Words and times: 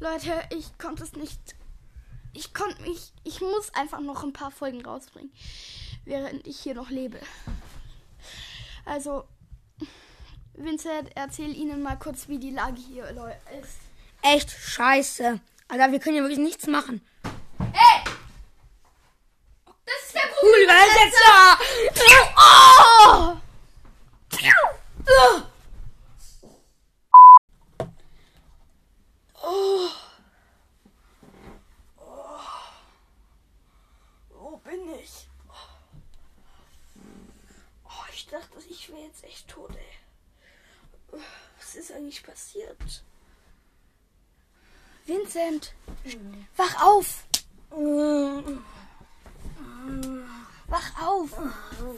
Leute, 0.00 0.42
ich 0.50 0.76
konnte 0.78 1.04
es 1.04 1.12
nicht. 1.12 1.40
Ich 2.32 2.52
konnte 2.52 2.82
mich. 2.82 3.12
Ich 3.22 3.40
muss 3.40 3.72
einfach 3.74 4.00
noch 4.00 4.22
ein 4.24 4.32
paar 4.32 4.50
Folgen 4.50 4.84
rausbringen, 4.84 5.32
während 6.04 6.46
ich 6.46 6.60
hier 6.60 6.74
noch 6.74 6.90
lebe. 6.90 7.20
Also, 8.84 9.24
Vincent, 10.54 11.10
erzähl 11.14 11.54
Ihnen 11.56 11.82
mal 11.82 11.98
kurz, 11.98 12.28
wie 12.28 12.38
die 12.38 12.50
Lage 12.50 12.80
hier 12.80 13.08
ist. 13.60 13.78
Echt 14.22 14.50
scheiße. 14.50 15.40
Alter, 15.68 15.92
wir 15.92 16.00
können 16.00 16.16
ja 16.16 16.22
wirklich 16.22 16.38
nichts 16.38 16.66
machen. 16.66 17.00
Ey! 17.58 18.04
Das 19.84 19.94
ist 20.06 20.14
der 20.14 20.22
Cool, 20.42 20.58
Übersetzer! 20.64 21.58
Oh! 22.36 23.38
Oh. 29.46 29.90
Wo 34.30 34.56
bin 34.58 34.88
ich? 34.94 35.28
Oh, 37.84 38.04
ich 38.12 38.26
dachte, 38.26 38.58
ich 38.68 38.88
wäre 38.88 39.02
jetzt 39.02 39.24
echt 39.24 39.48
tot, 39.48 39.70
ey. 39.76 41.20
Was 41.58 41.74
ist 41.74 41.92
eigentlich 41.92 42.22
passiert? 42.22 43.04
Vincent, 45.34 45.74
wach 46.56 46.86
auf! 46.86 47.24
Wach 50.68 51.02
auf! 51.08 51.30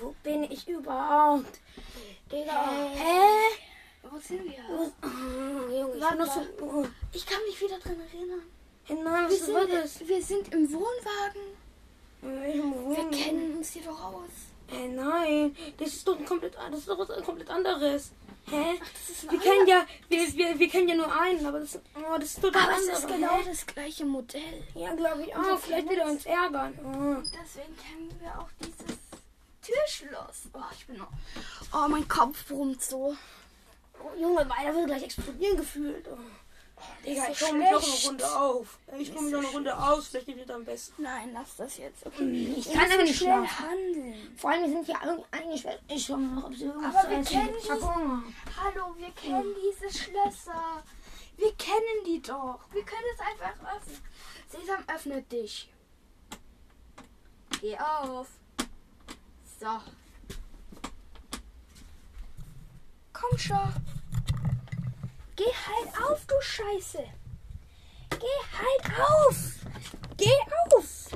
Wo 0.00 0.14
bin 0.22 0.44
ich 0.44 0.66
überhaupt? 0.66 1.60
Digga. 2.32 2.90
Hä? 2.94 3.20
Wo 4.10 4.18
sind 4.18 4.44
wir? 4.44 4.54
Junge, 5.78 5.96
ich 5.96 6.18
noch 6.18 6.34
so. 6.34 6.86
Ich 7.12 7.26
kann 7.26 7.38
mich 7.46 7.60
wieder 7.60 7.78
dran 7.78 8.00
erinnern. 8.00 8.42
Nein, 8.88 9.28
Wir 9.28 9.40
was 9.40 9.52
war 9.52 9.66
das? 9.66 9.94
sind, 9.94 10.08
wir 10.08 10.22
sind 10.22 10.54
im 10.54 10.72
Wohnwagen. 10.72 11.42
Wir 12.22 12.96
Wir 12.96 13.10
kennen 13.10 13.58
uns 13.58 13.70
hier 13.72 13.82
doch 13.82 14.02
aus. 14.02 14.55
Hey, 14.68 14.88
nein, 14.88 15.56
das 15.78 15.88
ist 15.88 16.08
doch 16.08 16.18
ein 16.18 16.24
komplett, 16.24 16.54
das 16.54 16.80
ist 16.80 16.88
doch 16.88 16.98
was 16.98 17.24
komplett 17.24 17.50
anderes. 17.50 18.10
Hä? 18.48 18.78
Das 18.78 19.10
ist 19.10 19.30
Wir 19.30 19.40
kennen 19.40 19.66
ja, 19.66 19.84
wir, 20.08 20.20
wir, 20.34 20.58
wir 20.58 20.68
kennen 20.68 20.88
ja 20.88 20.94
nur 20.94 21.20
einen, 21.20 21.44
aber 21.44 21.60
das, 21.60 21.78
oh, 21.96 22.16
das 22.18 22.30
ist 22.30 22.40
total 22.40 22.62
Aber 22.62 22.76
es 22.76 22.98
ist 22.98 23.08
genau 23.08 23.42
das 23.44 23.66
gleiche 23.66 24.04
Modell. 24.04 24.62
Ja, 24.74 24.94
glaube 24.94 25.22
ich 25.22 25.34
auch. 25.34 25.58
Vielleicht 25.58 25.88
kennen 25.88 25.90
wieder 25.90 26.06
uns 26.06 26.26
ärgern. 26.26 26.74
Oh. 26.78 27.22
Deswegen 27.22 27.76
kennen 27.76 28.20
wir 28.20 28.38
auch 28.38 28.48
dieses 28.60 28.98
Türschloss. 29.62 30.48
Oh, 30.52 30.60
ich 30.72 30.86
bin 30.86 30.96
noch. 30.98 31.08
Oh, 31.72 31.88
mein 31.88 32.06
Kopf 32.06 32.46
brummt 32.46 32.82
so. 32.82 33.16
Oh, 34.00 34.20
Junge, 34.20 34.44
meiner 34.44 34.74
wird 34.74 34.86
gleich 34.86 35.02
explodieren 35.02 35.56
gefühlt. 35.56 36.06
Oh. 36.08 36.18
Digga, 37.04 37.28
ich 37.30 37.38
komme 37.40 37.58
mich 37.58 37.70
noch 37.70 37.82
eine. 37.82 38.06
Runde 38.06 38.36
auf. 38.38 38.78
Ich 38.98 39.08
komme 39.14 39.22
mich 39.26 39.32
noch 39.32 39.40
eine 39.40 39.48
Runde 39.48 39.78
aus. 39.78 40.08
Vielleicht 40.08 40.26
geht 40.26 40.38
es 40.44 40.50
am 40.50 40.64
besten. 40.64 41.02
Nein, 41.02 41.30
lass 41.32 41.56
das 41.56 41.78
jetzt. 41.78 42.04
Okay. 42.06 42.54
Ich 42.58 42.66
Wir 42.68 42.74
kann 42.74 42.92
aber 42.92 43.02
nicht 43.02 43.16
schnell 43.16 43.46
schlafen. 43.46 43.68
handeln. 43.68 44.36
Vor 44.36 44.50
allem, 44.50 44.62
wir 44.62 44.68
sind 44.84 44.88
irgendwie 44.88 45.24
eingesperrt. 45.30 45.82
Ich 45.88 46.04
schau 46.04 46.16
mal 46.16 46.34
noch, 46.40 46.44
ob 46.44 46.54
sie 46.54 46.64
irgendwas 46.64 46.94
Aber 46.94 47.04
zu 47.04 47.10
wir 47.10 47.18
essen 47.20 47.32
kennen. 47.32 47.54
Ich 47.58 47.70
hab 47.70 47.78
die- 47.78 47.84
Hunger. 47.84 48.22
Hallo, 48.62 48.94
wir 48.98 49.10
kennen 49.12 49.54
diese 49.72 49.98
Schlösser. 49.98 50.82
Wir 51.38 51.54
kennen 51.56 52.04
die 52.06 52.20
doch. 52.22 52.60
Wir 52.72 52.84
können 52.84 53.04
es 53.14 53.20
einfach 53.20 53.76
öffnen. 53.76 53.98
Sesam, 54.48 54.84
öffne 54.94 55.22
dich. 55.22 55.70
Geh 57.60 57.78
auf. 57.78 58.28
So. 59.60 59.66
Komm 63.12 63.38
schon. 63.38 63.72
Geh 65.36 65.44
halt 65.44 66.10
auf, 66.10 66.24
du 66.26 66.34
Scheiße. 66.40 67.04
Geh 68.10 68.26
halt 68.56 69.00
auf. 69.00 69.36
Geh 70.16 70.30
auf. 70.74 71.10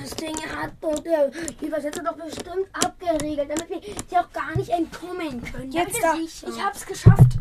Das 0.00 0.10
Ding 0.16 0.36
hat 0.36 0.72
doch 0.80 0.98
der 0.98 1.30
Übersetzer 1.60 2.02
doch 2.02 2.16
bestimmt 2.16 2.66
abgeriegelt, 2.72 3.48
damit 3.48 3.70
wir 3.70 3.80
hier 3.80 4.20
auch 4.20 4.32
gar 4.32 4.56
nicht 4.56 4.70
entkommen 4.70 5.42
können. 5.44 5.70
Jetzt 5.70 6.02
da. 6.02 6.14
sicher. 6.16 6.48
Ich 6.48 6.60
hab's 6.60 6.84
geschafft. 6.84 7.38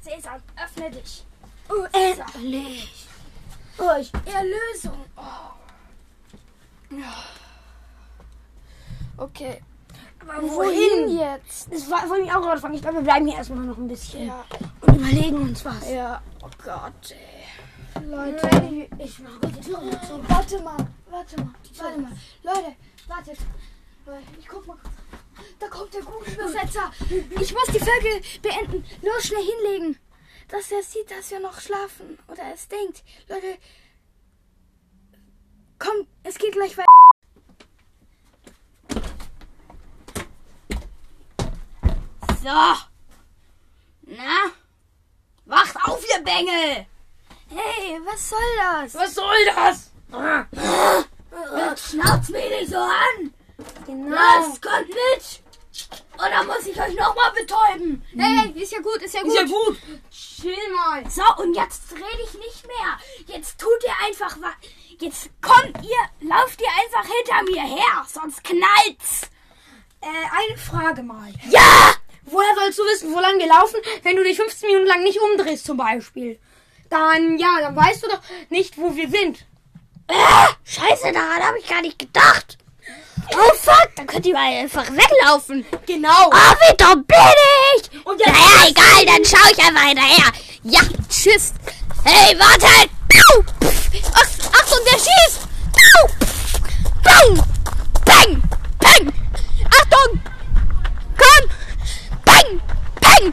Sesam, 0.00 0.40
öffne 0.62 0.90
dich. 0.92 1.24
Oh, 1.68 1.84
endlich. 1.92 3.06
Oh, 3.78 4.00
ich, 4.00 4.12
Erlösung. 4.32 5.04
Oh. 5.16 6.94
Ja. 6.96 7.24
Okay. 9.16 9.60
Aber 10.20 10.42
Wohin 10.42 11.18
jetzt? 11.18 11.72
Das 11.72 11.90
war, 11.90 12.08
wollte 12.08 12.24
ich 12.24 12.32
auch 12.32 12.42
gerade 12.42 12.60
fragen. 12.60 12.74
Ich 12.74 12.82
glaube, 12.82 12.96
wir 12.98 13.02
bleiben 13.04 13.26
hier 13.26 13.36
erstmal 13.36 13.60
noch 13.64 13.76
ein 13.78 13.88
bisschen 13.88 14.26
Ja. 14.26 14.44
und 14.80 14.96
überlegen 14.96 15.36
uns 15.36 15.64
was. 15.64 15.90
Ja. 15.90 16.22
Oh 16.42 16.50
Gott, 16.64 17.10
ey. 17.12 18.02
Leute. 18.04 18.46
Leute, 18.46 18.88
ich 18.98 19.18
mach 19.20 19.38
die 19.50 19.60
Tür 19.60 19.80
zu. 20.02 20.28
Warte 20.28 20.62
mal. 20.62 20.76
Warte 21.10 21.36
mal. 21.38 21.54
Warte 21.78 22.00
mal. 22.00 22.12
Leute, 22.42 22.76
wartet. 23.08 23.38
Ich 24.38 24.46
guck 24.48 24.66
mal. 24.66 24.76
Da 25.58 25.68
kommt 25.68 25.92
der 25.94 26.02
Google-Übersetzer. 26.02 26.90
Ich 27.10 27.52
muss 27.52 27.66
die 27.66 27.78
Vögel 27.80 28.20
beenden. 28.42 28.84
Los, 29.02 29.24
schnell 29.24 29.42
hinlegen. 29.42 29.98
Dass 30.48 30.70
er 30.70 30.82
sieht, 30.82 31.10
dass 31.10 31.30
wir 31.30 31.40
noch 31.40 31.60
schlafen. 31.60 32.18
Oder 32.28 32.42
es 32.54 32.68
denkt. 32.68 33.02
Leute. 33.28 33.58
Komm, 35.78 36.06
es 36.22 36.38
geht 36.38 36.52
gleich 36.52 36.76
weiter. 36.76 36.86
So. 42.46 42.52
Na? 44.02 44.52
Wacht 45.46 45.76
auf, 45.82 46.00
ihr 46.08 46.22
Bengel! 46.22 46.86
Hey, 47.48 48.00
was 48.04 48.28
soll 48.28 48.38
das? 48.56 48.94
Was 48.94 49.14
soll 49.16 49.44
das? 49.46 49.90
Schnauzt 51.90 52.30
mich 52.30 52.48
nicht 52.48 52.70
so 52.70 52.76
an! 52.76 53.34
Genau. 53.84 54.14
Los, 54.14 54.60
kommt 54.60 54.86
mit! 54.86 55.42
Oder 56.14 56.44
muss 56.44 56.64
ich 56.68 56.80
euch 56.80 56.94
nochmal 56.94 57.32
betäuben? 57.32 58.04
Hey, 58.16 58.52
ist 58.62 58.70
ja 58.70 58.78
gut, 58.78 59.02
ist 59.02 59.14
ja 59.14 59.22
gut. 59.22 59.32
Ist 59.32 59.40
ja 59.40 59.44
gut. 59.44 59.78
Chill 60.12 60.72
mal. 60.72 61.10
So, 61.10 61.24
und 61.42 61.52
jetzt 61.52 61.92
rede 61.94 62.22
ich 62.26 62.34
nicht 62.34 62.64
mehr. 62.68 62.96
Jetzt 63.26 63.58
tut 63.58 63.82
ihr 63.84 64.06
einfach 64.06 64.36
was. 64.40 64.54
Jetzt 65.00 65.30
kommt 65.42 65.84
ihr, 65.84 66.28
lauft 66.28 66.60
ihr 66.60 66.68
einfach 66.84 67.12
hinter 67.12 67.42
mir 67.50 67.76
her, 67.76 68.06
sonst 68.06 68.44
knallt's. 68.44 69.22
Äh, 70.00 70.06
eine 70.06 70.56
Frage 70.56 71.02
mal. 71.02 71.32
Ja! 71.50 71.96
Woher 72.26 72.54
sollst 72.56 72.78
du 72.78 72.82
wissen, 72.84 73.14
wo 73.14 73.20
lang 73.20 73.38
wir 73.38 73.46
laufen, 73.46 73.80
wenn 74.02 74.16
du 74.16 74.24
dich 74.24 74.36
15 74.36 74.68
Minuten 74.68 74.86
lang 74.86 75.02
nicht 75.02 75.20
umdrehst 75.20 75.64
zum 75.64 75.76
Beispiel? 75.76 76.38
Dann, 76.90 77.38
ja, 77.38 77.60
dann 77.60 77.76
weißt 77.76 78.02
du 78.02 78.08
doch 78.08 78.20
nicht, 78.50 78.76
wo 78.78 78.94
wir 78.94 79.08
sind. 79.08 79.44
Ah, 80.08 80.48
scheiße, 80.64 81.12
daran 81.12 81.42
habe 81.42 81.58
ich 81.58 81.68
gar 81.68 81.82
nicht 81.82 81.98
gedacht. 81.98 82.58
Oh 83.32 83.54
fuck, 83.54 83.90
dann 83.96 84.06
könnt 84.06 84.26
ihr 84.26 84.34
mal 84.34 84.52
einfach 84.52 84.86
weglaufen. 84.90 85.64
Genau. 85.86 86.30
Ah, 86.30 86.54
wie 86.60 86.76
dumm 86.76 87.04
bin 87.04 87.16
ich? 87.76 88.06
Und 88.06 88.20
naja, 88.20 88.68
egal, 88.68 89.06
dann 89.06 89.24
schau 89.24 89.50
ich 89.50 89.58
einfach 89.58 89.82
hinterher. 89.82 90.32
Ja, 90.62 90.80
tschüss. 91.08 91.52
Hey, 92.04 92.38
wartet! 92.38 92.90
Ach, 94.14 94.28
Achtung, 94.52 94.78
der 94.84 94.98
schießt! 94.98 95.40
Au! 95.98 96.08
Pff. 96.24 96.60
Bang! 97.02 97.42
Bang! 98.04 98.42
Bang! 98.78 99.12
Achtung! 99.70 100.20
Komm! 101.18 101.50
Bang! 103.16 103.32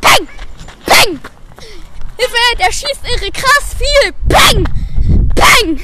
Bang! 0.00 0.28
Bang! 0.86 1.20
Hilfe, 2.16 2.56
der 2.58 2.72
schießt 2.72 3.04
irre 3.04 3.30
krass 3.30 3.74
viel! 3.78 4.12
Bang! 4.26 4.64
Bang! 5.34 5.80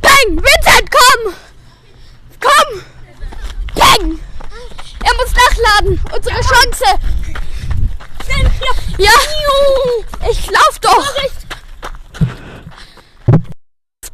Bang! 0.00 0.42
Vincent, 0.42 0.90
komm! 0.90 1.34
Komm! 2.40 2.82
Bang! 3.76 4.18
Er 5.04 5.14
muss 5.14 5.32
nachladen! 5.34 6.00
Unsere 6.12 6.40
Chance! 6.40 6.84
Ja! 8.98 9.12
Ich 10.28 10.50
lauf 10.50 10.78
doch! 10.80 11.06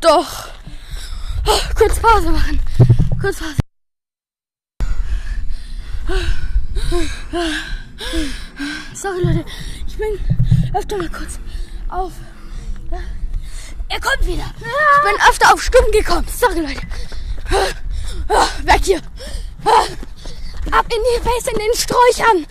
Doch! 0.00 0.48
Oh, 1.46 1.60
kurz 1.74 1.98
Pause 1.98 2.30
machen! 2.30 2.60
Kurz 3.20 3.38
Pause! 3.38 3.67
Sorry 9.08 9.22
Leute, 9.24 9.44
ich 9.86 9.96
bin 9.96 10.20
öfter 10.74 10.98
mal 10.98 11.08
kurz 11.08 11.38
auf. 11.88 12.12
Ja. 12.90 12.98
Er 13.88 14.00
kommt 14.00 14.26
wieder. 14.26 14.44
Ich 14.58 15.02
bin 15.02 15.28
öfter 15.30 15.54
auf 15.54 15.62
Stumm 15.62 15.90
gekommen. 15.92 16.26
Sorry 16.28 16.60
Leute. 16.60 16.82
Weg 18.64 18.84
hier. 18.84 19.00
Ab 20.70 20.84
in 20.94 21.02
die 21.02 21.20
Base 21.24 21.50
in 21.50 21.58
den 21.58 21.74
Sträuchern. 21.74 22.46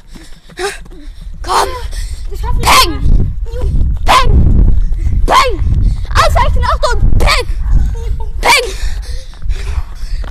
Komm. 1.43 1.69
Peng. 2.63 3.33
Peng. 4.03 4.31
Peng. 5.27 5.85
Ausweichen. 6.15 6.65
Achtung. 6.65 7.11
Peng. 7.19 7.47
Peng. 8.41 8.73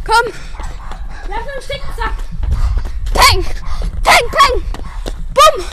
Komm. 0.04 0.32
Lass 1.28 1.46
uns 1.56 1.66
schicken, 1.66 1.90
zack. 1.96 2.16
Peng. 3.14 3.44
Peng. 4.02 4.30
Peng. 4.32 4.64
Bumm. 5.34 5.64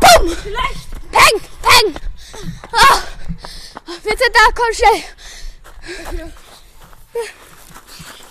Bumm. 0.00 0.36
Vielleicht. 0.42 0.90
Peng. 1.10 1.40
Peng. 1.62 1.94
Jetzt 4.04 4.22
sind 4.22 4.34
da, 4.34 4.45
komm 4.56 4.72
schnell. 4.72 5.04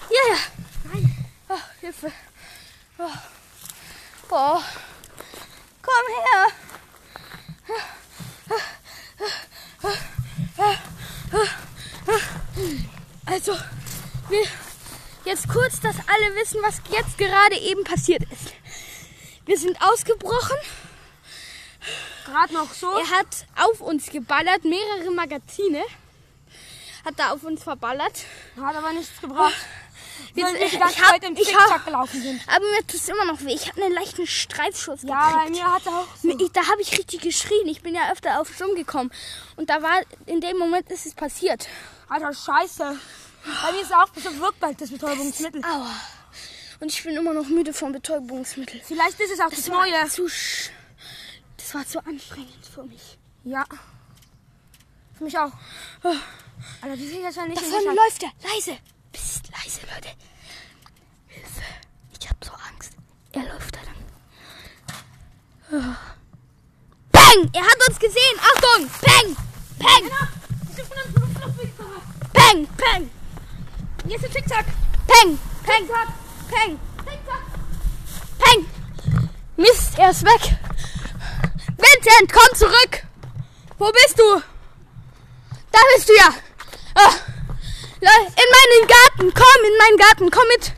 Ja, 0.09 0.21
ja. 0.29 0.37
Nein. 0.83 1.25
Oh, 1.49 1.59
Hilfe. 1.79 2.11
Oh. 2.97 3.11
oh. 4.31 4.61
Komm 5.81 6.05
her. 6.23 6.47
Also, 13.25 13.57
wir 14.29 14.47
jetzt 15.25 15.49
kurz, 15.49 15.79
dass 15.81 15.95
alle 16.07 16.35
wissen, 16.35 16.61
was 16.63 16.81
jetzt 16.89 17.17
gerade 17.17 17.57
eben 17.57 17.83
passiert 17.83 18.23
ist. 18.31 18.53
Wir 19.45 19.57
sind 19.57 19.77
ausgebrochen. 19.81 20.57
Gerade 22.25 22.53
noch 22.53 22.73
so. 22.73 22.89
Er 22.97 23.09
hat 23.09 23.45
auf 23.55 23.81
uns 23.81 24.09
geballert, 24.09 24.63
mehrere 24.63 25.11
Magazine. 25.11 25.83
Hat 27.05 27.13
da 27.19 27.31
auf 27.31 27.43
uns 27.43 27.63
verballert. 27.63 28.23
Hat 28.59 28.75
aber 28.75 28.91
nichts 28.93 29.21
gebracht. 29.21 29.53
Wir 30.33 30.45
die 30.53 30.63
ich 30.63 30.79
ganze 30.79 30.97
hab- 30.99 31.09
Zeit 31.11 31.23
im 31.23 31.35
ich 31.37 31.55
hab- 31.55 31.85
gelaufen 31.85 32.21
sind. 32.21 32.41
Aber 32.47 32.65
mir 32.65 32.79
tut 32.87 32.95
es 32.95 33.07
immer 33.09 33.25
noch 33.25 33.39
weh. 33.41 33.53
Ich 33.53 33.69
habe 33.69 33.83
einen 33.83 33.93
leichten 33.93 34.25
Streifschuss 34.25 35.03
Ja, 35.03 35.29
bei 35.31 35.31
gekriegt. 35.45 35.51
mir 35.63 35.71
hat 35.71 35.85
er 35.85 35.99
auch 35.99 36.07
so. 36.21 36.29
Ich, 36.29 36.51
da 36.51 36.61
habe 36.67 36.81
ich 36.81 36.97
richtig 36.97 37.21
geschrien. 37.21 37.67
Ich 37.67 37.81
bin 37.81 37.93
ja 37.95 38.11
öfter 38.11 38.39
auf 38.41 38.53
Stumm 38.53 38.75
gekommen. 38.75 39.11
Und 39.55 39.69
da 39.69 39.81
war, 39.83 40.01
in 40.25 40.41
dem 40.41 40.57
Moment 40.57 40.89
ist 40.91 41.05
es 41.05 41.13
passiert. 41.13 41.67
Alter, 42.09 42.33
scheiße. 42.33 42.97
Bei 43.63 43.71
mir 43.73 43.81
ist 43.81 43.93
auch 43.93 44.09
bestimmt 44.09 44.39
wirkt 44.39 44.59
bald 44.59 44.79
das 44.81 44.89
Betäubungsmittel. 44.89 45.63
Aua. 45.63 45.91
Und 46.79 46.91
ich 46.91 47.03
bin 47.03 47.15
immer 47.15 47.33
noch 47.33 47.47
müde 47.47 47.73
vom 47.73 47.91
Betäubungsmittel. 47.91 48.81
Vielleicht 48.83 49.19
ist 49.19 49.31
es 49.31 49.39
auch 49.39 49.49
das, 49.49 49.69
war 49.69 49.85
Neue. 49.87 50.07
Zu, 50.09 50.27
das 51.57 51.73
war 51.73 51.85
zu 51.85 51.99
anstrengend 52.05 52.65
für 52.73 52.83
mich. 52.83 53.17
Ja. 53.43 53.63
Für 55.17 55.23
mich 55.25 55.37
auch. 55.37 55.51
Alter, 56.81 56.97
die 56.97 57.07
sind 57.07 57.23
jetzt 57.23 57.37
ja 57.37 57.45
nicht 57.45 57.61
Da 57.61 57.65
in 57.65 57.95
läuft 57.95 58.23
er. 58.23 58.31
Leise. 58.49 58.77
Psst, 59.11 59.49
leise, 59.51 59.81
Leute. 59.93 60.09
Hilfe. 61.27 61.61
Ich 62.19 62.29
hab 62.29 62.43
so 62.43 62.51
Angst. 62.51 62.93
Er 63.31 63.43
läuft 63.43 63.75
da 63.75 63.79
lang. 63.81 63.95
Bang! 67.11 67.49
Er 67.53 67.63
hat 67.63 67.87
uns 67.87 67.99
gesehen. 67.99 68.39
Achtung! 68.39 68.89
Bang! 69.01 69.35
Bang! 69.79 70.11
Bang! 72.33 72.67
Bang! 72.77 73.09
Hier 74.07 74.15
ist 74.15 74.23
der 74.23 74.31
Zickzack. 74.31 74.65
Peng! 75.07 75.39
Peng! 75.63 75.87
Peng! 76.49 76.79
Peng! 78.37 78.65
Mist, 79.57 79.97
er 79.97 80.11
ist 80.11 80.23
weg! 80.23 80.57
Vincent, 81.77 82.31
komm 82.31 82.55
zurück! 82.55 83.03
Wo 83.77 83.91
bist 83.91 84.19
du? 84.19 84.41
Da 85.75 85.81
bist 85.93 86.07
du 86.07 86.13
ja! 86.15 86.29
Le- 87.99 88.27
In 88.27 88.49
meinen 88.55 88.87
Garten! 88.87 89.33
Komm, 89.33 89.65
in 89.65 89.77
meinen 89.77 89.97
Garten! 89.97 90.31
Komm 90.31 90.47
mit! 90.47 90.71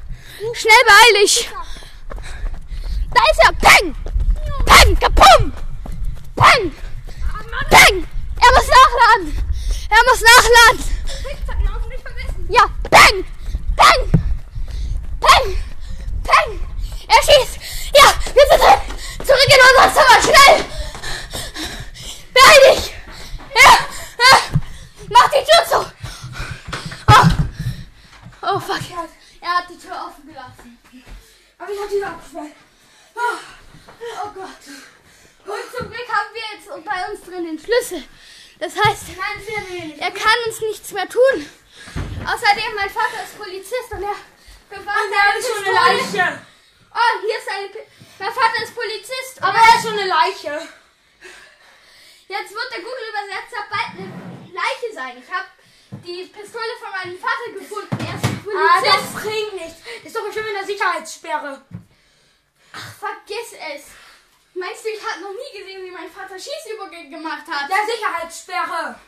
Schnell 0.58 0.84
beeil 0.88 1.22
dich! 1.22 1.50
Da 3.14 3.22
ist 3.32 3.42
er! 3.44 3.54
Peng! 3.54 3.96
Peng! 4.66 5.00
Kapum! 5.00 5.54
Peng! 6.36 6.76
Peng! 7.70 8.08
Er 8.42 8.52
muss 8.56 8.68
nachladen! 8.68 9.38
Er 9.90 10.04
muss 10.10 10.22
nachladen! 10.22 10.84
Ja, 12.50 12.66
bang! 12.90 13.26
Bang! 13.76 14.12
Bang! 15.20 15.58
Bang! 16.24 16.60
Er 17.08 17.22
schießt! 17.22 17.60
Ja, 17.94 18.14
wir 18.34 18.48
sind 18.50 18.62
drin! 18.64 18.82
Zurück 19.28 19.50
in 19.50 19.62
unser 19.62 19.94
Zimmer, 19.94 20.22
schnell! 20.24 20.66
Beeil 22.34 22.76
dich! 22.76 22.94
Ja. 23.54 23.87
Mach 25.09 25.30
die 25.30 25.45
Tür 25.45 25.65
zu! 25.68 25.92
Oh, 27.07 27.27
oh 28.42 28.59
fuck. 28.59 28.81
Er 29.39 29.57
hat 29.57 29.69
die 29.69 29.77
Tür 29.77 29.94
offen 29.94 30.27
gelassen. 30.27 30.77
Aber 31.57 31.71
ich 31.71 31.80
hab 31.80 31.89
die 31.89 32.04
abgesperrt. 32.04 32.56
Oh 33.15 34.30
Gott. 34.36 34.63
Und 35.45 35.77
zum 35.77 35.89
Glück 35.89 36.07
haben 36.09 36.33
wir 36.33 36.42
jetzt 36.54 36.86
bei 36.86 37.12
uns 37.12 37.21
drin 37.21 37.45
den 37.45 37.59
Schlüssel. 37.59 38.04
Das 38.59 38.74
heißt, 38.75 39.04
er 40.00 40.12
kann 40.12 40.38
uns 40.48 40.59
nichts 40.62 40.92
mehr 40.92 41.07
tun. 41.07 41.50
Außerdem, 42.25 42.75
mein 42.75 42.89
Vater 42.89 43.24
ist 43.24 43.38
Polizist 43.38 43.92
und 43.92 44.03
er 44.03 44.15
bewahrt 44.69 44.98
er 45.12 45.39
ist 45.39 45.48
schon 45.48 45.63
eine 45.63 45.74
Leiche. 45.74 46.42
Oh, 46.94 47.21
hier 47.21 47.38
ist 47.38 47.50
eine. 47.50 47.68
Pi 47.69 47.80
mein 48.19 48.33
Vater 48.33 48.63
ist 48.63 48.75
Polizist. 48.75 49.42
Aber 49.42 49.57
er 49.57 49.77
ist 49.77 49.83
schon 49.83 49.98
eine 49.98 50.07
Leiche. 50.07 50.68
jetzt 52.27 52.53
wird 52.53 52.71
der 52.71 52.80
Google-Übersetzer 52.80 53.63
bald 53.69 54.00
eine 54.00 54.26
Leiche 54.57 54.94
sein. 54.94 55.21
Ich 55.24 55.31
habe 55.31 55.48
die 56.04 56.24
Pistole 56.25 56.74
von 56.81 56.92
meinem 56.92 57.19
Vater 57.19 57.51
gefunden. 57.54 57.98
Er 58.00 58.15
ist 58.15 58.25
Ah, 58.25 58.80
Polizist. 58.81 59.13
das 59.15 59.24
bringt 59.24 59.54
nichts. 59.54 59.80
Ist 60.04 60.15
doch 60.15 60.25
bestimmt 60.25 60.48
in 60.48 60.54
der 60.56 60.65
Sicherheitssperre. 60.65 61.62
Ach, 62.74 62.94
vergiss 63.00 63.51
es. 63.54 63.83
Meinst 64.54 64.83
du, 64.86 64.89
ich 64.89 65.01
habe 65.06 65.21
noch 65.21 65.31
nie 65.31 65.59
gesehen, 65.59 65.86
wie 65.86 65.92
mein 65.92 66.09
Vater 66.09 66.36
Schießübungen 66.39 67.12
gemacht 67.12 67.44
hat? 67.50 67.69
Der 67.69 67.86
Sicherheitssperre. 67.86 69.00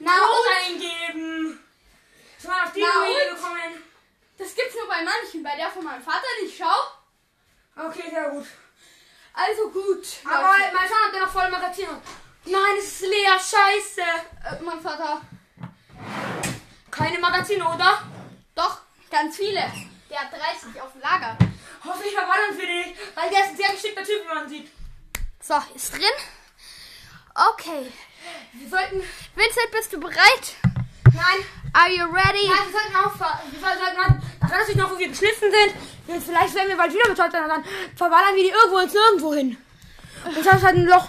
Na 0.00 0.12
Code 0.18 0.48
eingeben. 0.66 1.64
Ist 2.38 2.46
mal 2.46 2.64
auf 2.64 2.72
die 2.72 2.82
und? 2.82 3.36
gekommen. 3.36 3.82
Das 4.38 4.54
gibt's 4.54 4.74
nur 4.74 4.86
bei 4.88 5.02
manchen. 5.02 5.42
Bei 5.42 5.56
der 5.56 5.70
von 5.70 5.82
meinem 5.84 6.02
Vater 6.02 6.26
nicht. 6.42 6.56
Schau. 6.58 7.84
Okay, 7.86 8.10
sehr 8.10 8.30
gut. 8.30 8.46
Also 9.32 9.70
gut. 9.70 10.06
Aber 10.24 10.48
Leute. 10.58 10.72
mein 10.74 10.88
Vater 10.88 11.04
hat 11.06 11.14
ja 11.14 11.20
noch 11.20 11.32
voll 11.32 11.50
Magazin. 11.50 11.88
Nein, 12.46 12.76
es 12.78 12.84
ist 12.84 13.00
leer. 13.00 13.38
Scheiße. 13.38 14.00
Äh, 14.00 14.62
mein 14.62 14.80
Vater. 14.80 15.20
Keine 16.90 17.18
Magazine, 17.18 17.64
oder? 17.64 18.02
Doch, 18.54 18.78
ganz 19.10 19.36
viele. 19.36 19.60
Der 20.10 20.20
hat 20.20 20.32
30 20.32 20.80
auf 20.80 20.92
dem 20.92 21.00
Lager. 21.00 21.36
Hoffentlich 21.84 22.14
verballern 22.14 22.54
für 22.54 22.66
dich. 22.66 22.94
Weil 23.14 23.30
der 23.30 23.40
ist 23.40 23.50
ein 23.50 23.56
sehr 23.56 23.70
geschickter 23.70 24.04
Typ, 24.04 24.22
wie 24.22 24.34
man 24.34 24.48
sieht. 24.48 24.70
So, 25.40 25.54
ist 25.74 25.92
drin. 25.92 26.16
Okay. 27.34 27.92
Wir 28.52 28.68
sollten. 28.68 29.02
Vincent, 29.34 29.70
bist 29.72 29.92
du 29.92 30.00
bereit? 30.00 30.54
Nein. 31.12 31.44
Are 31.72 31.90
you 31.90 32.04
ready? 32.04 32.46
Nein, 32.46 32.70
wir 32.70 32.80
sollten 32.80 32.96
auffahren. 32.96 33.40
Wir 33.50 33.60
sollten 33.60 33.96
mal. 33.96 34.22
Dann 34.40 34.50
kann 34.50 34.66
sich 34.66 34.76
noch, 34.76 34.90
wo 34.92 34.98
wir 34.98 35.08
geschliffen 35.08 35.50
sind. 35.50 36.22
Vielleicht 36.22 36.54
werden 36.54 36.68
wir 36.68 36.76
bald 36.76 36.92
wieder 36.92 37.08
betäubt, 37.08 37.34
und 37.34 37.48
dann 37.48 37.64
verballern 37.96 38.36
wir 38.36 38.44
die 38.44 38.50
irgendwo 38.50 38.78
ins 38.78 38.92
Nirgendwo 38.92 39.34
hin. 39.34 39.56
Und 40.24 40.36
das 40.36 40.46
ist 40.46 40.62
halt 40.62 40.76
ein 40.76 40.86
Loch. 40.86 41.08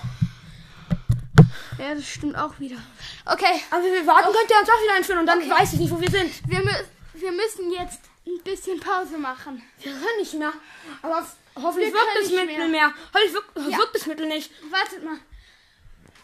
Ja, 1.78 1.94
das 1.96 2.08
stimmt 2.08 2.38
auch 2.38 2.58
wieder. 2.60 2.78
Okay, 3.26 3.62
Aber 3.70 3.84
wenn 3.84 3.94
wir 3.94 4.08
warten, 4.08 4.32
könnte 4.34 4.54
er 4.54 4.60
uns 4.62 4.70
auch 4.70 4.82
wieder 4.84 4.94
einführen 4.96 5.20
und 5.20 5.26
dann 5.26 5.40
Okay. 5.40 5.50
weiß 5.50 5.74
ich 5.74 5.80
nicht, 5.80 5.92
wo 5.92 6.00
wir 6.00 6.10
sind. 6.10 6.32
wir, 6.50 6.60
mü 6.64 6.72
wir 7.16 7.32
müssen 7.32 7.72
jetzt 7.72 8.00
ein 8.28 8.42
bisschen 8.44 8.80
Pause 8.80 9.18
machen. 9.18 9.62
Wir 9.82 9.92
können 9.92 10.18
nicht 10.20 10.34
mehr. 10.34 10.54
Aber 11.02 11.26
hoffentlich 11.56 11.94
Wir 11.94 12.00
wirkt 12.00 12.18
das 12.22 12.30
Mittel 12.32 12.46
mehr. 12.46 12.68
mehr. 12.68 12.94
Hoffentlich 13.14 13.34
wirkt, 13.34 13.58
Ja. 13.72 13.78
wirkt 13.78 13.96
das 13.96 14.06
Mittel 14.06 14.28
nicht. 14.28 14.52
Wartet 14.72 15.04
mal. 15.04 15.18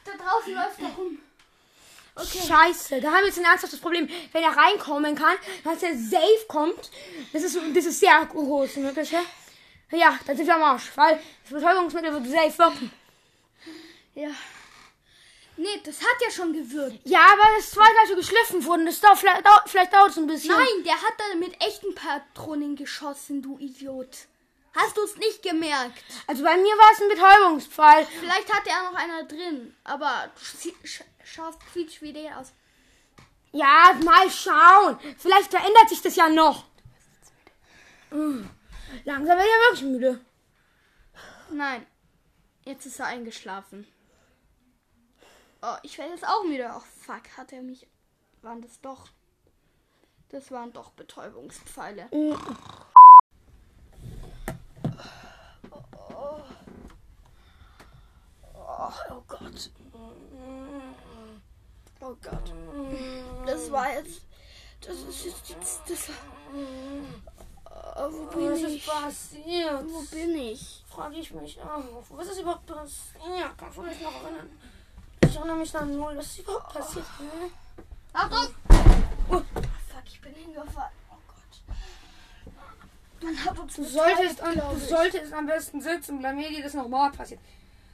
Da 0.05 0.11
draußen 0.23 0.53
läuft 0.53 0.79
er 0.81 0.87
rum. 0.97 1.17
Okay. 2.15 2.39
Scheiße, 2.45 2.99
da 2.99 3.07
haben 3.09 3.19
wir 3.21 3.27
jetzt 3.27 3.37
ein 3.39 3.45
ernsthaftes 3.45 3.79
Problem. 3.79 4.09
Wenn 4.33 4.43
er 4.43 4.55
reinkommen 4.55 5.15
kann, 5.15 5.35
dass 5.63 5.81
er 5.83 5.95
safe 5.97 6.45
kommt, 6.47 6.91
das 7.31 7.43
ist, 7.43 7.57
das 7.73 7.85
ist 7.85 7.99
sehr 7.99 8.25
groß 8.25 8.75
möglich. 8.77 9.11
Ja? 9.11 9.21
ja, 9.91 10.19
dann 10.25 10.35
sind 10.35 10.45
wir 10.47 10.55
am 10.55 10.63
Arsch, 10.63 10.91
weil 10.95 11.21
das 11.43 11.53
Betäubungsmittel 11.61 12.11
wird 12.13 12.27
safe 12.27 12.57
wirken. 12.57 12.91
Ja. 14.15 14.29
Nee, 15.57 15.81
das 15.83 15.99
hat 15.99 16.17
ja 16.23 16.31
schon 16.31 16.53
gewirkt. 16.53 16.99
Ja, 17.03 17.25
aber 17.33 17.43
das 17.57 17.71
zwei 17.71 17.87
gleich 17.91 18.15
geschliffen 18.15 18.63
wurden, 18.65 18.85
das 18.85 18.99
dauert, 18.99 19.19
vielleicht, 19.19 19.45
dauert, 19.45 19.69
vielleicht 19.69 19.93
dauert 19.93 20.09
es 20.11 20.17
ein 20.17 20.27
bisschen. 20.27 20.55
Nein, 20.55 20.83
der 20.85 20.95
hat 20.95 21.13
da 21.17 21.35
mit 21.35 21.53
echten 21.61 21.93
Patronen 21.93 22.75
geschossen, 22.75 23.41
du 23.41 23.57
Idiot. 23.59 24.27
Hast 24.73 24.95
du 24.95 25.03
es 25.03 25.17
nicht 25.17 25.43
gemerkt? 25.43 26.03
Also 26.27 26.43
bei 26.43 26.55
mir 26.55 26.73
war 26.73 26.91
es 26.93 27.01
ein 27.01 27.09
Betäubungsfall. 27.09 28.07
Vielleicht 28.19 28.51
hatte 28.53 28.69
er 28.69 28.89
noch 28.89 28.97
einer 28.97 29.23
drin, 29.25 29.75
aber 29.83 30.29
du 30.33 30.57
sie- 30.57 30.75
sch 30.83 31.03
schaust 31.23 31.59
quietsch 31.71 32.01
wie 32.01 32.13
der 32.13 32.39
aus. 32.39 32.53
Ja, 33.51 33.93
mal 34.05 34.29
schauen. 34.31 34.97
Vielleicht 35.17 35.51
verändert 35.51 35.89
sich 35.89 36.01
das 36.01 36.15
ja 36.15 36.29
noch. 36.29 36.63
Mm. 38.11 38.43
Langsam 39.03 39.37
werde 39.37 39.43
ich 39.43 39.49
ja 39.49 39.69
wirklich 39.71 39.83
müde. 39.83 40.25
Nein, 41.51 41.85
jetzt 42.63 42.85
ist 42.85 42.99
er 42.99 43.07
eingeschlafen. 43.07 43.85
Oh, 45.63 45.75
ich 45.83 45.97
werde 45.97 46.13
jetzt 46.13 46.27
auch 46.27 46.43
müde. 46.43 46.71
Oh, 46.75 46.81
fuck, 47.01 47.37
hat 47.37 47.53
er 47.53 47.61
mich... 47.61 47.87
Waren 48.41 48.61
das 48.61 48.81
doch... 48.81 49.09
Das 50.29 50.49
waren 50.49 50.73
doch 50.73 50.91
Betäubungspfeile. 50.91 52.05
Mm. 52.05 52.33
Oh, 58.55 58.91
oh 59.09 59.23
Gott. 59.27 59.71
Oh 61.99 62.15
Gott. 62.21 62.53
Das 63.45 63.71
war 63.71 63.93
jetzt... 63.93 64.21
Das 64.79 64.95
ist 64.95 65.25
jetzt... 65.25 65.49
jetzt 65.49 65.81
das 65.87 66.09
oh, 67.97 68.11
wo 68.11 68.25
bin 68.35 68.51
Was 68.51 68.61
ist 68.61 68.67
ich? 68.69 68.87
passiert? 68.87 69.85
Wo 69.85 70.01
bin 70.09 70.35
ich? 70.35 70.83
Frage 70.87 71.17
ich 71.17 71.31
mich 71.31 71.61
auch. 71.61 72.03
Was 72.09 72.29
ist 72.29 72.39
überhaupt 72.39 72.65
passiert? 72.65 73.57
Kannst 73.57 73.77
du 73.77 73.81
mich 73.83 74.01
noch 74.01 74.23
erinnern? 74.23 74.49
Ich 75.31 75.37
erinnere 75.37 75.55
mich 75.55 75.71
dann 75.71 75.95
null. 75.95 76.17
Was 76.17 76.25
ist 76.25 76.39
überhaupt 76.39 76.73
passiert? 76.73 77.05
Ne? 77.21 77.49
Achtung! 78.11 78.53
Fuck, 79.29 79.43
ich 80.05 80.19
bin 80.19 80.33
hingefallen. 80.35 80.91
Oh 81.09 81.15
Gott. 81.25 81.73
Man 83.23 83.45
hat 83.45 83.57
uns 83.57 83.75
Du 83.77 83.85
solltest, 83.85 84.41
am- 84.41 84.55
du 84.55 84.77
solltest 84.85 85.31
am 85.31 85.45
besten 85.45 85.79
sitzen 85.81 86.19
bleiben, 86.19 86.37
ehe 86.39 86.49
dir 86.49 86.63
das 86.63 86.73
nochmal 86.73 87.11
passiert. 87.11 87.39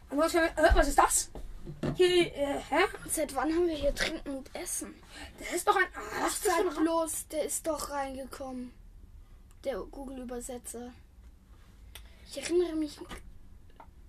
Und 0.10 0.18
was, 0.18 0.34
äh, 0.34 0.50
was 0.74 0.88
ist 0.88 0.98
das? 0.98 1.30
Hier, 1.96 2.36
äh, 2.36 2.60
hä? 2.70 2.86
Seit 3.08 3.36
wann 3.36 3.54
haben 3.54 3.68
wir 3.68 3.76
hier 3.76 3.94
trinken 3.94 4.30
und 4.38 4.56
essen? 4.56 4.96
Das 5.38 5.54
ist 5.54 5.68
doch 5.68 5.76
ein. 5.76 5.86
Ist 6.26 6.44
sag 6.44 6.64
doch 6.64 6.82
bloß, 6.82 7.28
der 7.28 7.44
ist 7.46 7.68
doch 7.68 7.92
reingekommen. 7.92 8.74
Der 9.64 9.78
Google-Übersetzer. 9.78 10.92
Ich 12.32 12.42
erinnere 12.42 12.76
mich. 12.76 12.98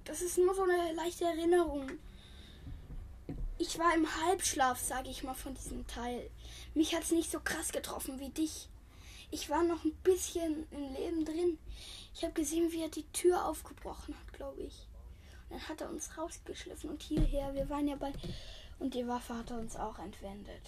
Das 0.06 0.22
ist 0.22 0.38
nur 0.38 0.54
so 0.54 0.62
eine 0.62 0.92
leichte 0.94 1.26
Erinnerung. 1.26 1.90
Ich 3.58 3.78
war 3.78 3.94
im 3.94 4.06
Halbschlaf, 4.24 4.78
sage 4.78 5.10
ich 5.10 5.22
mal, 5.24 5.34
von 5.34 5.54
diesem 5.54 5.86
Teil. 5.86 6.30
Mich 6.74 6.94
hat 6.94 7.02
es 7.02 7.10
nicht 7.10 7.30
so 7.30 7.40
krass 7.40 7.72
getroffen 7.72 8.20
wie 8.20 8.28
dich. 8.30 8.68
Ich 9.30 9.50
war 9.50 9.62
noch 9.62 9.84
ein 9.84 9.92
bisschen 10.04 10.66
im 10.70 10.94
Leben 10.94 11.24
drin. 11.24 11.58
Ich 12.14 12.22
habe 12.22 12.32
gesehen, 12.32 12.70
wie 12.72 12.82
er 12.82 12.88
die 12.88 13.06
Tür 13.12 13.44
aufgebrochen 13.44 14.14
hat, 14.14 14.32
glaube 14.32 14.60
ich. 14.62 14.86
Und 15.50 15.56
dann 15.60 15.68
hat 15.68 15.80
er 15.80 15.90
uns 15.90 16.16
rausgeschliffen 16.16 16.90
und 16.90 17.02
hierher. 17.02 17.52
Wir 17.54 17.68
waren 17.68 17.88
ja 17.88 17.96
bei. 17.96 18.12
Und 18.78 18.94
die 18.94 19.06
Waffe 19.08 19.34
hat 19.36 19.50
er 19.50 19.58
uns 19.58 19.76
auch 19.76 19.98
entwendet. 19.98 20.62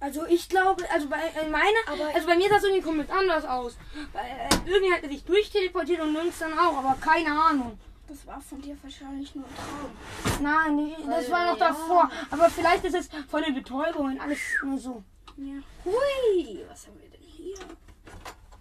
Also 0.00 0.26
ich 0.26 0.48
glaube, 0.48 0.88
also 0.90 1.08
bei 1.08 1.20
äh, 1.20 1.48
meine, 1.48 1.76
Aber- 1.86 2.12
also 2.14 2.26
bei 2.26 2.36
mir 2.36 2.48
sah 2.48 2.56
es 2.56 2.64
irgendwie 2.64 2.82
komplett 2.82 3.10
anders 3.10 3.44
aus. 3.44 3.76
Weil, 4.12 4.24
äh, 4.24 4.48
irgendwie 4.70 4.92
hat 4.92 5.02
er 5.04 5.08
sich 5.10 5.22
durchteleportiert 5.24 6.00
und 6.00 6.14
Lynx 6.14 6.38
dann 6.40 6.58
auch, 6.58 6.76
aber 6.78 6.96
keine 7.00 7.30
Ahnung. 7.40 7.78
Das 8.12 8.26
war 8.26 8.38
von 8.42 8.60
dir 8.60 8.76
wahrscheinlich 8.82 9.34
nur 9.34 9.46
ein 9.46 9.54
Traum. 9.54 10.42
Nein, 10.42 10.76
die, 10.76 11.08
das 11.08 11.30
war 11.30 11.46
noch 11.46 11.58
ja. 11.58 11.68
davor. 11.68 12.10
Aber 12.30 12.50
vielleicht 12.50 12.84
ist 12.84 12.94
es 12.94 13.08
voll 13.26 13.42
die 13.42 13.52
Betäubung 13.52 14.04
und 14.04 14.20
alles 14.20 14.38
nur 14.62 14.78
so. 14.78 15.02
Ja. 15.38 15.54
Hui, 15.82 16.62
was 16.68 16.86
haben 16.86 17.00
wir 17.00 17.08
denn 17.08 17.22
hier? 17.22 17.56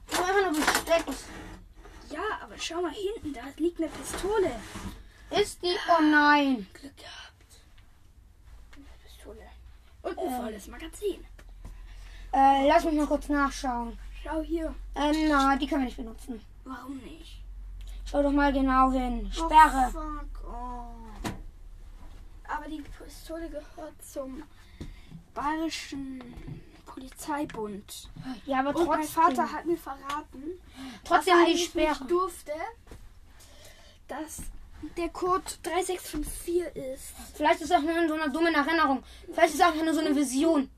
Das 0.08 0.20
war 0.20 0.27
einfach 0.29 0.51
nur 0.51 0.62
Besteck. 0.62 1.03
Ja, 2.12 2.22
aber 2.41 2.58
schau 2.58 2.81
mal 2.81 2.93
hinten, 2.93 3.34
da 3.34 3.41
liegt 3.58 3.77
eine 3.81 3.89
Pistole. 3.89 4.51
Ist 5.31 5.62
die? 5.62 5.75
Oh 5.89 6.01
nein. 6.01 6.65
Glück 6.74 6.96
gehabt. 6.96 7.62
Eine 8.74 8.86
Pistole. 9.03 9.50
Und 10.03 10.17
ein 10.17 10.41
volles 10.41 10.67
Magazin. 10.67 11.25
Äh, 12.31 12.67
lass 12.70 12.86
mich 12.86 12.96
mal 12.96 13.08
kurz 13.08 13.27
nachschauen. 13.27 14.00
Schau 14.24 14.41
hier. 14.43 14.74
Ähm, 14.96 15.27
na, 15.27 15.58
die 15.58 15.67
können 15.67 15.81
wir 15.81 15.88
nicht 15.88 15.98
benutzen. 15.98 16.41
Warum 16.63 16.96
nicht? 17.00 17.40
Schau 18.12 18.22
doch 18.24 18.32
mal 18.32 18.51
genau 18.51 18.91
hin. 18.91 19.32
Sperre. 19.32 19.88
Oh, 19.88 19.91
fuck. 19.91 20.44
Oh. 20.46 21.30
Aber 22.53 22.68
die 22.70 22.82
Pistole 22.82 23.50
gehört 23.50 24.03
zum 24.03 24.44
Bayerischen 25.34 26.22
Polizeibund. 26.86 28.10
Ja, 28.46 28.60
aber 28.60 28.75
Und 28.75 28.86
mein 28.88 29.00
trotzdem. 29.00 29.24
Vater 29.24 29.51
hat 29.53 29.65
mir 29.65 29.77
verraten, 29.77 30.44
trotzdem 31.06 31.34
dass 31.38 31.48
er 31.48 31.53
die 31.53 31.58
Sperre. 31.58 31.88
nicht 31.89 32.12
durfte, 32.12 32.51
dass 34.10 34.41
der 34.98 35.08
Code 35.10 35.44
3654 35.63 36.75
ist. 36.94 37.13
Vielleicht 37.36 37.62
ist 37.62 37.72
auch 37.74 37.80
nur 37.82 37.98
in 37.98 38.10
so 38.10 38.15
einer 38.15 38.27
dummen 38.27 38.53
Erinnerung. 38.53 39.03
Vielleicht 39.32 39.53
ist 39.53 39.62
es 39.62 39.65
einfach 39.65 39.84
nur 39.86 39.94
so 39.94 40.01
eine 40.01 40.13
Vision. 40.13 40.70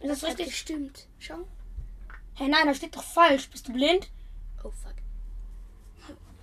Ist 0.00 0.08
das 0.10 0.22
Hat 0.22 0.28
richtig? 0.30 0.46
gestimmt. 0.46 1.08
Schau. 1.18 1.38
Hey, 2.34 2.46
nein, 2.48 2.66
da 2.68 2.74
steht 2.74 2.94
doch 2.94 3.02
falsch. 3.02 3.50
Bist 3.50 3.66
du 3.66 3.72
blind? 3.72 4.08
Oh 4.62 4.70
fuck. 4.70 4.87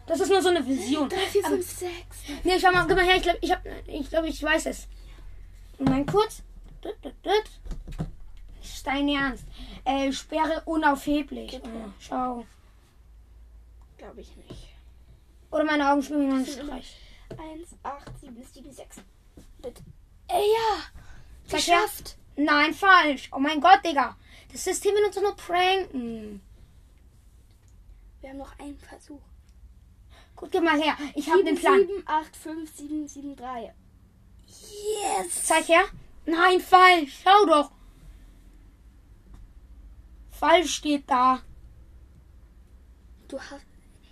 Das 0.08 0.20
ist 0.20 0.30
nur 0.30 0.42
so 0.42 0.50
eine 0.50 0.66
Vision. 0.66 1.10
3, 1.10 1.18
4, 1.18 1.46
Aber- 1.46 1.56
5, 1.56 1.68
6. 1.70 1.94
Nee, 2.44 2.60
schau 2.60 2.72
mal, 2.72 2.86
gib 2.88 2.96
mal 2.96 3.06
her. 3.06 3.16
Ich 3.18 3.24
glaube, 3.24 3.40
ich, 3.42 3.52
hab, 3.52 3.62
ich, 3.88 4.10
glaub, 4.10 4.26
ich 4.26 4.42
weiß 4.44 4.68
es. 4.68 4.88
Moment 5.80 6.10
kurz. 6.12 6.42
Ist 8.62 8.86
dein 8.86 9.10
Ernst. 9.10 9.46
Äh, 9.84 10.12
Sperre 10.12 10.62
unaufheblich. 10.66 11.54
Her. 11.54 11.62
schau. 12.00 12.46
Glaube 13.98 14.22
ich 14.22 14.36
nicht. 14.36 14.76
Oder 15.52 15.64
meine 15.64 15.92
Augen 15.92 16.02
Das 16.02 16.08
sind 16.10 16.48
Streich. 16.68 16.98
1, 17.30 17.70
8, 17.82 18.20
7, 18.22 18.44
7, 18.54 18.72
6. 18.72 18.98
Bitte. 19.62 19.82
Ey, 20.28 20.44
ja. 20.54 20.84
Zeig 21.48 21.68
her. 21.68 21.78
Geschafft. 21.82 22.18
Nein, 22.36 22.74
falsch. 22.74 23.30
Oh 23.32 23.40
mein 23.40 23.60
Gott, 23.62 23.80
Digga. 23.84 24.16
Das 24.52 24.64
System 24.64 24.94
will 24.94 25.06
uns 25.06 25.16
doch 25.16 25.22
nur 25.24 25.36
pranken. 25.36 26.42
Wir 28.22 28.30
haben 28.30 28.38
noch 28.38 28.58
einen 28.60 28.78
Versuch. 28.78 29.22
Gut, 30.36 30.52
gib 30.52 30.64
mal 30.64 30.82
her. 30.82 30.98
Ich 31.16 31.30
habe 31.30 31.44
den 31.44 31.56
7, 31.56 31.62
Plan. 31.62 31.88
7, 31.88 32.04
8, 32.06 32.36
5, 32.36 32.76
7, 32.76 33.08
7, 33.08 33.36
3. 33.36 33.74
Yes. 34.48 35.44
Zeig 35.46 35.68
her. 35.70 35.86
Nein, 36.26 36.60
falsch. 36.60 37.22
Schau 37.24 37.46
doch. 37.46 37.72
Falsch 40.32 40.76
steht 40.76 41.10
da. 41.10 41.42
Du 43.28 43.40
hast. 43.40 43.66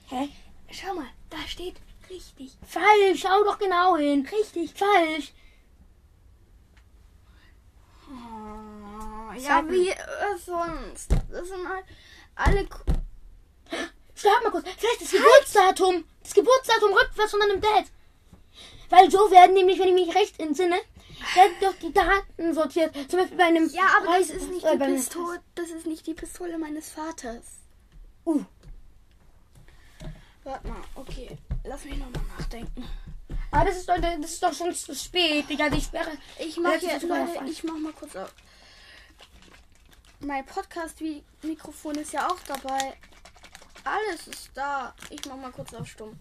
Hä? 0.07 0.29
Schau 0.71 0.93
mal, 0.93 1.09
da 1.29 1.37
steht 1.47 1.75
richtig. 2.09 2.57
Falsch. 2.65 3.21
Schau 3.21 3.43
doch 3.43 3.57
genau 3.59 3.97
hin. 3.97 4.25
Richtig. 4.31 4.73
Falsch. 4.73 5.33
Oh, 8.09 9.33
ja, 9.39 9.63
wie 9.69 9.93
sonst. 10.37 11.11
Das 11.29 11.47
sind 11.47 11.67
halt 11.67 11.85
alle. 12.35 12.67
Stopp 14.23 14.43
mal 14.43 14.51
kurz. 14.51 14.65
Vielleicht 14.77 15.01
das 15.01 15.11
Geburtsdatum. 15.11 16.05
Das 16.23 16.33
Geburtsdatum 16.33 16.93
rückwärts 16.93 17.31
von 17.31 17.39
deinem 17.41 17.59
Dad. 17.61 17.85
Weil 18.89 19.11
so 19.11 19.29
werden 19.31 19.53
nämlich, 19.53 19.79
wenn 19.79 19.89
ich 19.97 20.05
mich 20.07 20.15
recht 20.15 20.39
entsinne, 20.39 20.77
werden 21.35 21.53
doch 21.59 21.73
die 21.81 21.91
Daten 21.91 22.53
sortiert. 22.53 22.95
Zum 23.09 23.19
Beispiel 23.19 23.37
bei 23.37 23.43
einem. 23.45 23.69
Ja, 23.69 23.83
aber 23.97 24.05
das 24.05 24.29
Reise- 24.29 24.33
ist 24.33 24.49
nicht 24.49 24.63
äh, 24.65 24.77
die 24.77 24.83
einem- 24.83 24.95
Pistole. 24.95 25.41
Das 25.55 25.69
ist 25.71 25.85
nicht 25.85 26.07
die 26.07 26.13
Pistole 26.13 26.57
meines 26.57 26.89
Vaters. 26.91 27.43
Uh, 28.25 28.43
Warte 30.45 30.67
mal, 30.67 30.81
okay. 30.95 31.37
Lass 31.65 31.83
mich 31.85 31.97
nochmal 31.97 32.21
nachdenken. 32.37 32.87
aber 33.51 33.65
das 33.65 33.77
ist 33.77 33.89
doch, 33.89 33.97
das 33.99 34.31
ist 34.31 34.43
doch 34.43 34.53
schon 34.53 34.73
zu 34.73 34.95
spät, 34.95 35.49
Digga. 35.49 35.69
Die 35.69 35.81
Sperre. 35.81 36.11
Ich 36.39 36.57
mach 36.57 36.73
Jetzt 36.81 37.03
Leute, 37.03 37.39
ich 37.49 37.63
mach 37.63 37.77
mal 37.77 37.91
kurz 37.93 38.15
auf. 38.15 38.33
Mein 40.21 40.45
Podcast-Mikrofon 40.45 41.95
ist 41.95 42.13
ja 42.13 42.27
auch 42.29 42.39
dabei. 42.47 42.93
Alles 43.83 44.27
ist 44.27 44.51
da. 44.53 44.95
Ich 45.09 45.25
mach 45.25 45.37
mal 45.37 45.51
kurz 45.51 45.73
auf 45.73 45.87
Stumm. 45.87 46.19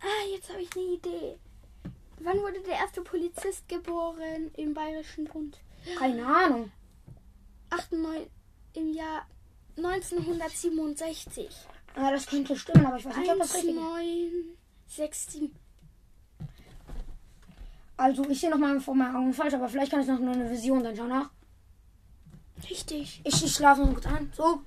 Ah, 0.00 0.26
jetzt 0.32 0.48
habe 0.50 0.62
ich 0.62 0.74
eine 0.74 0.84
Idee. 0.84 1.38
Wann 2.20 2.38
wurde 2.38 2.60
der 2.60 2.74
erste 2.74 3.02
Polizist 3.02 3.68
geboren 3.68 4.50
im 4.56 4.74
Bayerischen 4.74 5.24
Bund? 5.24 5.60
Keine 5.98 6.24
Ahnung. 6.24 6.70
98, 7.70 8.30
Im 8.74 8.92
Jahr 8.92 9.26
1967. 9.76 11.48
Ja, 11.96 12.10
das 12.10 12.26
könnte 12.26 12.56
stimmen, 12.56 12.86
aber 12.86 12.96
ich 12.96 13.04
weiß 13.04 13.16
nicht, 13.16 13.30
ob 13.30 13.38
das 13.38 13.54
richtig 13.54 13.74
ist. 13.74 13.78
1967. 13.78 15.50
Also, 17.96 18.28
ich 18.28 18.40
sehe 18.40 18.50
noch 18.50 18.58
mal 18.58 18.80
vor 18.80 18.94
meinen 18.94 19.16
Augen 19.16 19.34
falsch, 19.34 19.54
aber 19.54 19.68
vielleicht 19.68 19.90
kann 19.90 20.00
es 20.00 20.06
noch 20.06 20.18
eine 20.20 20.50
Vision 20.50 20.82
sein. 20.82 20.96
Schau 20.96 21.06
nach. 21.06 21.30
Richtig. 22.70 23.20
Ich, 23.24 23.44
ich 23.44 23.54
schlafe 23.54 23.86
kurz 23.92 24.06
an. 24.06 24.32
So. 24.36 24.62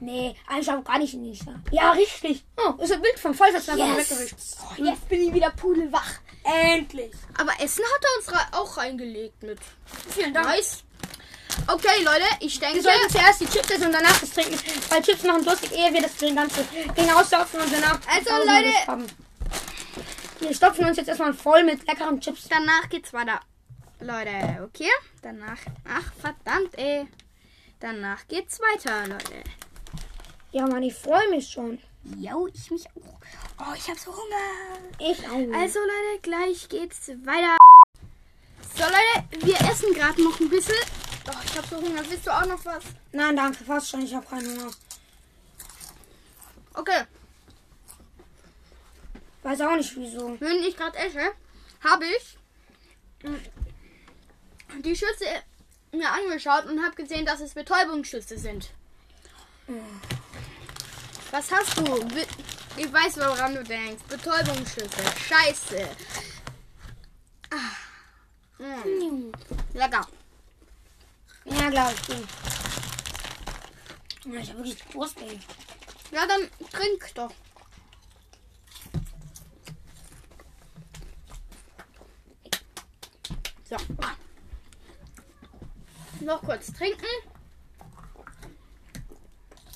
Nee, 0.00 0.36
einschlafen 0.46 0.84
gar 0.84 0.98
nicht 0.98 1.14
nicht. 1.14 1.42
Ja, 1.70 1.92
richtig. 1.92 2.44
Oh, 2.56 2.80
ist 2.82 2.92
ein 2.92 3.00
Bild 3.02 3.18
vom 3.18 3.34
Fallschirmswerfer 3.34 3.96
Yes. 3.96 4.10
weggewischt. 4.10 4.36
Oh, 4.62 4.84
jetzt 4.84 5.08
bin 5.08 5.22
ich 5.28 5.34
wieder 5.34 5.50
pudelwach. 5.50 6.20
Endlich. 6.44 7.12
Aber 7.38 7.52
Essen 7.60 7.84
hat 7.84 8.04
er 8.04 8.18
uns 8.34 8.52
auch 8.52 8.76
reingelegt 8.76 9.42
mit. 9.42 9.58
Vielen 10.10 10.32
Dank. 10.32 10.46
Nice. 10.46 10.84
Okay, 11.66 12.02
Leute, 12.04 12.24
ich 12.40 12.58
denke. 12.60 12.76
Wir 12.76 12.82
sollten 12.82 13.10
zuerst 13.10 13.40
die 13.40 13.46
Chips 13.46 13.70
essen 13.70 13.86
und 13.86 13.92
danach 13.92 14.20
das 14.20 14.30
trinken. 14.30 14.58
Weil 14.90 15.02
Chips 15.02 15.22
machen 15.24 15.44
durstig, 15.44 15.72
ehe 15.72 15.92
wir 15.92 16.02
das 16.02 16.16
ganze 16.34 16.62
Ding 16.96 17.10
auslaufen 17.10 17.60
und 17.60 17.72
danach. 17.72 17.98
Also, 18.06 18.30
Leute. 18.44 19.08
Wir 20.40 20.54
stopfen 20.54 20.84
uns 20.84 20.96
jetzt 20.98 21.08
erstmal 21.08 21.32
voll 21.34 21.64
mit 21.64 21.86
leckeren 21.86 22.20
Chips. 22.20 22.46
Danach 22.48 22.88
geht's 22.90 23.12
weiter. 23.12 23.40
Leute, 24.00 24.62
okay? 24.62 24.90
Danach. 25.22 25.58
Ach, 25.88 26.12
verdammt, 26.20 26.76
ey. 26.78 27.06
Danach 27.80 28.26
geht's 28.28 28.60
weiter, 28.60 29.06
Leute. 29.06 29.42
Ja, 30.52 30.66
Mann, 30.66 30.82
ich 30.82 30.94
freue 30.94 31.28
mich 31.30 31.48
schon. 31.48 31.78
Jo, 32.18 32.46
ich 32.46 32.70
mich 32.70 32.86
auch. 32.86 33.20
Oh, 33.58 33.74
ich 33.74 33.88
hab 33.88 33.98
so 33.98 34.12
Hunger. 34.12 34.78
Ich 34.98 35.18
auch. 35.26 35.58
Also, 35.58 35.78
Leute, 35.80 36.20
gleich 36.22 36.68
geht's 36.68 37.08
weiter. 37.24 37.56
So, 38.76 38.84
Leute, 38.84 39.46
wir 39.46 39.60
essen 39.70 39.92
gerade 39.94 40.22
noch 40.22 40.38
ein 40.38 40.48
bisschen. 40.48 40.74
Oh, 41.28 41.42
ich 41.44 41.56
hab 41.56 41.66
so 41.66 41.76
Hunger. 41.76 42.02
Willst 42.08 42.26
du 42.26 42.30
auch 42.30 42.46
noch 42.46 42.64
was? 42.64 42.84
Nein, 43.12 43.36
danke, 43.36 43.64
fast 43.64 43.90
schon. 43.90 44.02
Ich 44.02 44.14
habe 44.14 44.26
keinen 44.26 44.46
Hunger. 44.46 44.70
Okay. 46.74 47.04
Weiß 49.42 49.60
auch 49.62 49.76
nicht 49.76 49.96
wieso. 49.96 50.38
Wenn 50.40 50.62
ich 50.64 50.76
gerade 50.76 50.98
esse, 50.98 51.32
habe 51.82 52.04
ich 52.04 52.38
mm, 53.22 53.36
die 54.86 54.96
Schüsse 54.96 55.42
mir 55.92 56.10
angeschaut 56.10 56.66
und 56.66 56.82
habe 56.82 56.94
gesehen, 56.94 57.26
dass 57.26 57.40
es 57.40 57.54
Betäubungsschüsse 57.54 58.38
sind. 58.38 58.70
Was 61.30 61.50
hast 61.50 61.76
du? 61.78 62.06
Ich 62.76 62.92
weiß, 62.92 63.16
woran 63.16 63.54
du 63.54 63.64
denkst. 63.64 64.04
Betäubungsschüsse. 64.08 65.02
Scheiße. 65.28 65.88
Ah. 67.50 68.62
Mm. 68.62 69.32
Lecker. 69.74 70.06
Ja, 71.44 71.70
glaube 71.70 71.94
ich. 71.94 72.08
Ich 74.32 74.50
habe 74.50 74.58
wirklich 74.58 74.82
Durst, 74.92 75.20
ey. 75.20 75.40
Ja, 76.10 76.26
dann 76.26 76.48
trink 76.70 77.14
doch. 77.14 77.32
So. 83.68 83.76
Noch 86.26 86.42
kurz 86.42 86.72
trinken. 86.72 87.06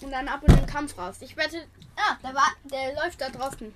Und 0.02 0.10
dann 0.10 0.26
ab 0.26 0.42
in 0.44 0.56
den 0.56 0.66
Kampf 0.66 0.98
raus. 0.98 1.18
Ich 1.20 1.36
wette. 1.36 1.64
Ah, 1.94 2.16
der, 2.24 2.34
war, 2.34 2.52
der 2.64 2.92
läuft 2.96 3.20
da 3.20 3.30
draußen. 3.30 3.72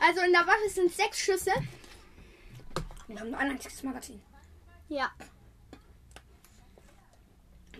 Also 0.00 0.20
in 0.20 0.30
der 0.30 0.46
Waffe 0.46 0.68
sind 0.68 0.92
sechs 0.92 1.18
Schüsse. 1.18 1.50
Wir 3.08 3.18
haben 3.18 3.30
nur 3.30 3.40
ein 3.40 3.50
einziges 3.50 3.82
Magazin. 3.82 4.22
Ja. 4.88 5.10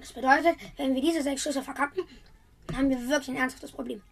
Das 0.01 0.13
bedeutet, 0.13 0.57
wenn 0.77 0.97
wir 0.97 1.01
diese 1.01 1.23
sechs 1.23 1.45
Schüsse 1.45 1.63
verkacken, 1.63 2.03
dann 2.67 2.77
haben 2.77 2.91
wir 2.91 3.09
wirklich 3.09 3.29
ein 3.29 3.37
ernsthaftes 3.37 3.71
Problem. 3.71 4.03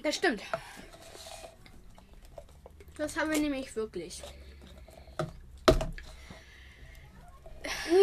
Das 0.00 0.14
stimmt. 0.14 0.42
Das 2.96 3.16
haben 3.16 3.30
wir 3.30 3.38
nämlich 3.38 3.74
wirklich. 3.76 4.22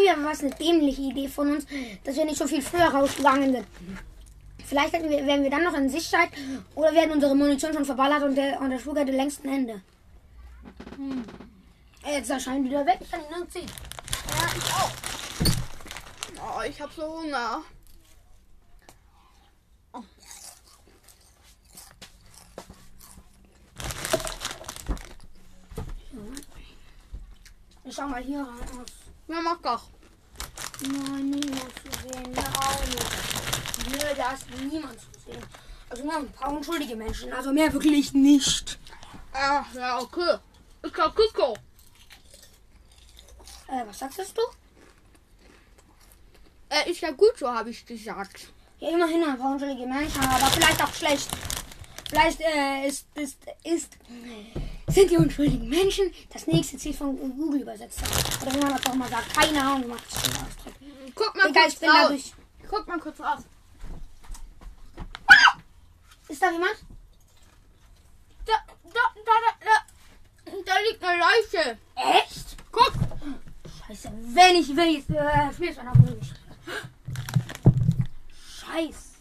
Ja, 0.05 0.15
was 0.23 0.41
eine 0.41 0.51
dämliche 0.51 1.01
Idee 1.01 1.27
von 1.27 1.55
uns, 1.55 1.65
dass 2.03 2.15
wir 2.15 2.25
nicht 2.25 2.38
schon 2.38 2.47
viel 2.47 2.62
früher 2.62 2.88
rausgegangen 2.88 3.53
sind. 3.53 3.67
Vielleicht 4.65 4.93
hätten 4.93 5.09
wir, 5.09 5.25
wären 5.25 5.43
wir 5.43 5.50
dann 5.50 5.63
noch 5.63 5.73
in 5.73 5.89
Sicherheit 5.89 6.29
oder 6.75 6.93
werden 6.93 7.12
unsere 7.12 7.35
Munition 7.35 7.73
schon 7.73 7.85
verballert 7.85 8.23
und 8.23 8.35
der, 8.35 8.62
und 8.62 8.69
der 8.69 8.79
Flug 8.79 8.97
hätte 8.97 9.12
längst 9.12 9.43
ein 9.43 9.53
Ende. 9.53 9.81
Hm. 10.95 11.23
Jetzt 12.05 12.29
erscheint 12.29 12.65
wieder 12.65 12.85
weg, 12.85 13.00
ich 13.01 13.12
kann 13.12 13.21
ihn 13.21 13.38
nur 13.38 13.50
ziehen. 13.50 13.69
Ja, 14.29 14.50
ich 14.57 14.73
auch. 14.73 14.91
Oh, 16.57 16.62
ich 16.67 16.81
hab 16.81 16.91
so 16.93 17.03
Hunger. 17.03 17.62
Ich 27.85 27.95
schau 27.95 28.07
mal 28.07 28.23
hier 28.23 28.39
rein 28.39 28.79
aus. 28.79 28.91
Ja, 29.27 29.41
mach 29.41 29.57
doch. 29.61 29.83
Nein, 30.81 31.29
niemand 31.29 31.71
zu 31.81 32.07
sehen. 32.07 32.31
Ne, 32.31 32.43
auch 32.59 32.85
nicht. 32.85 33.91
Nö, 33.91 34.15
da 34.15 34.31
ist 34.31 34.45
niemand 34.61 34.99
zu 34.99 35.19
sehen. 35.25 35.43
Also 35.89 36.03
nur 36.03 36.15
ein 36.15 36.31
paar 36.31 36.51
unschuldige 36.51 36.95
Menschen. 36.95 37.31
Also 37.33 37.51
mehr 37.51 37.71
wirklich 37.73 38.13
nicht. 38.13 38.79
Ah, 39.33 39.65
ja, 39.73 39.99
okay. 39.99 40.37
Ich 40.85 40.93
kann 40.93 41.13
Kiko. 41.13 41.57
Äh, 43.67 43.85
was 43.87 43.99
sagst 43.99 44.37
du? 44.37 44.41
Äh, 46.69 46.89
ist 46.89 47.01
ja 47.01 47.11
gut 47.11 47.37
so, 47.37 47.51
habe 47.51 47.69
ich 47.69 47.85
gesagt. 47.85 48.47
Ja, 48.79 48.89
immerhin 48.89 49.23
ein 49.23 49.37
paar 49.37 49.51
unschuldige 49.51 49.87
Menschen, 49.87 50.21
aber 50.21 50.47
vielleicht 50.47 50.83
auch 50.83 50.93
schlecht. 50.93 51.29
Vielleicht 52.09 52.41
äh, 52.41 52.87
ist, 52.87 53.07
ist, 53.15 53.37
ist, 53.63 53.97
sind 54.93 55.09
die 55.12 55.17
unschuldigen 55.17 55.67
Menschen 55.67 56.13
das 56.31 56.45
nächste 56.47 56.77
Ziel 56.77 56.93
von 56.93 57.17
Google 57.17 57.62
Übersetzer. 57.62 58.05
Oder 58.41 58.53
wie 58.53 58.59
man 58.59 58.73
das 58.75 58.85
auch 58.85 58.95
mal 58.95 59.09
sagt. 59.09 59.33
Keine 59.33 59.62
Ahnung, 59.62 59.89
man 59.89 59.97
das 59.97 60.21
schon 60.21 60.45
ausdrückt. 60.45 60.77
Guck 61.15 61.35
mal 61.35 61.50
Egal, 61.50 61.63
kurz 61.63 61.73
ich 61.73 61.79
bin 61.79 61.89
raus. 61.89 61.97
dadurch. 62.01 62.33
Guck 62.69 62.88
mal 62.88 63.00
kurz 63.00 63.19
raus. 63.19 63.39
Ist 66.27 66.41
da 66.41 66.51
jemand? 66.51 66.75
Da, 68.46 68.53
da, 68.83 68.91
da, 69.15 69.22
da, 69.25 69.65
da, 69.65 70.51
da 70.65 70.74
liegt 70.89 71.03
eine 71.03 71.20
Leiche. 71.20 71.77
Echt? 71.96 72.57
Guck. 72.72 72.94
Scheiße, 73.87 74.11
wenn 74.11 74.55
ich 74.55 74.75
will, 74.75 74.96
jetzt 74.96 75.09
äh, 75.09 75.53
spielst 75.53 75.79
du 75.79 75.83
von 75.83 76.18
mich. 76.18 76.33
Scheiße. 78.59 79.13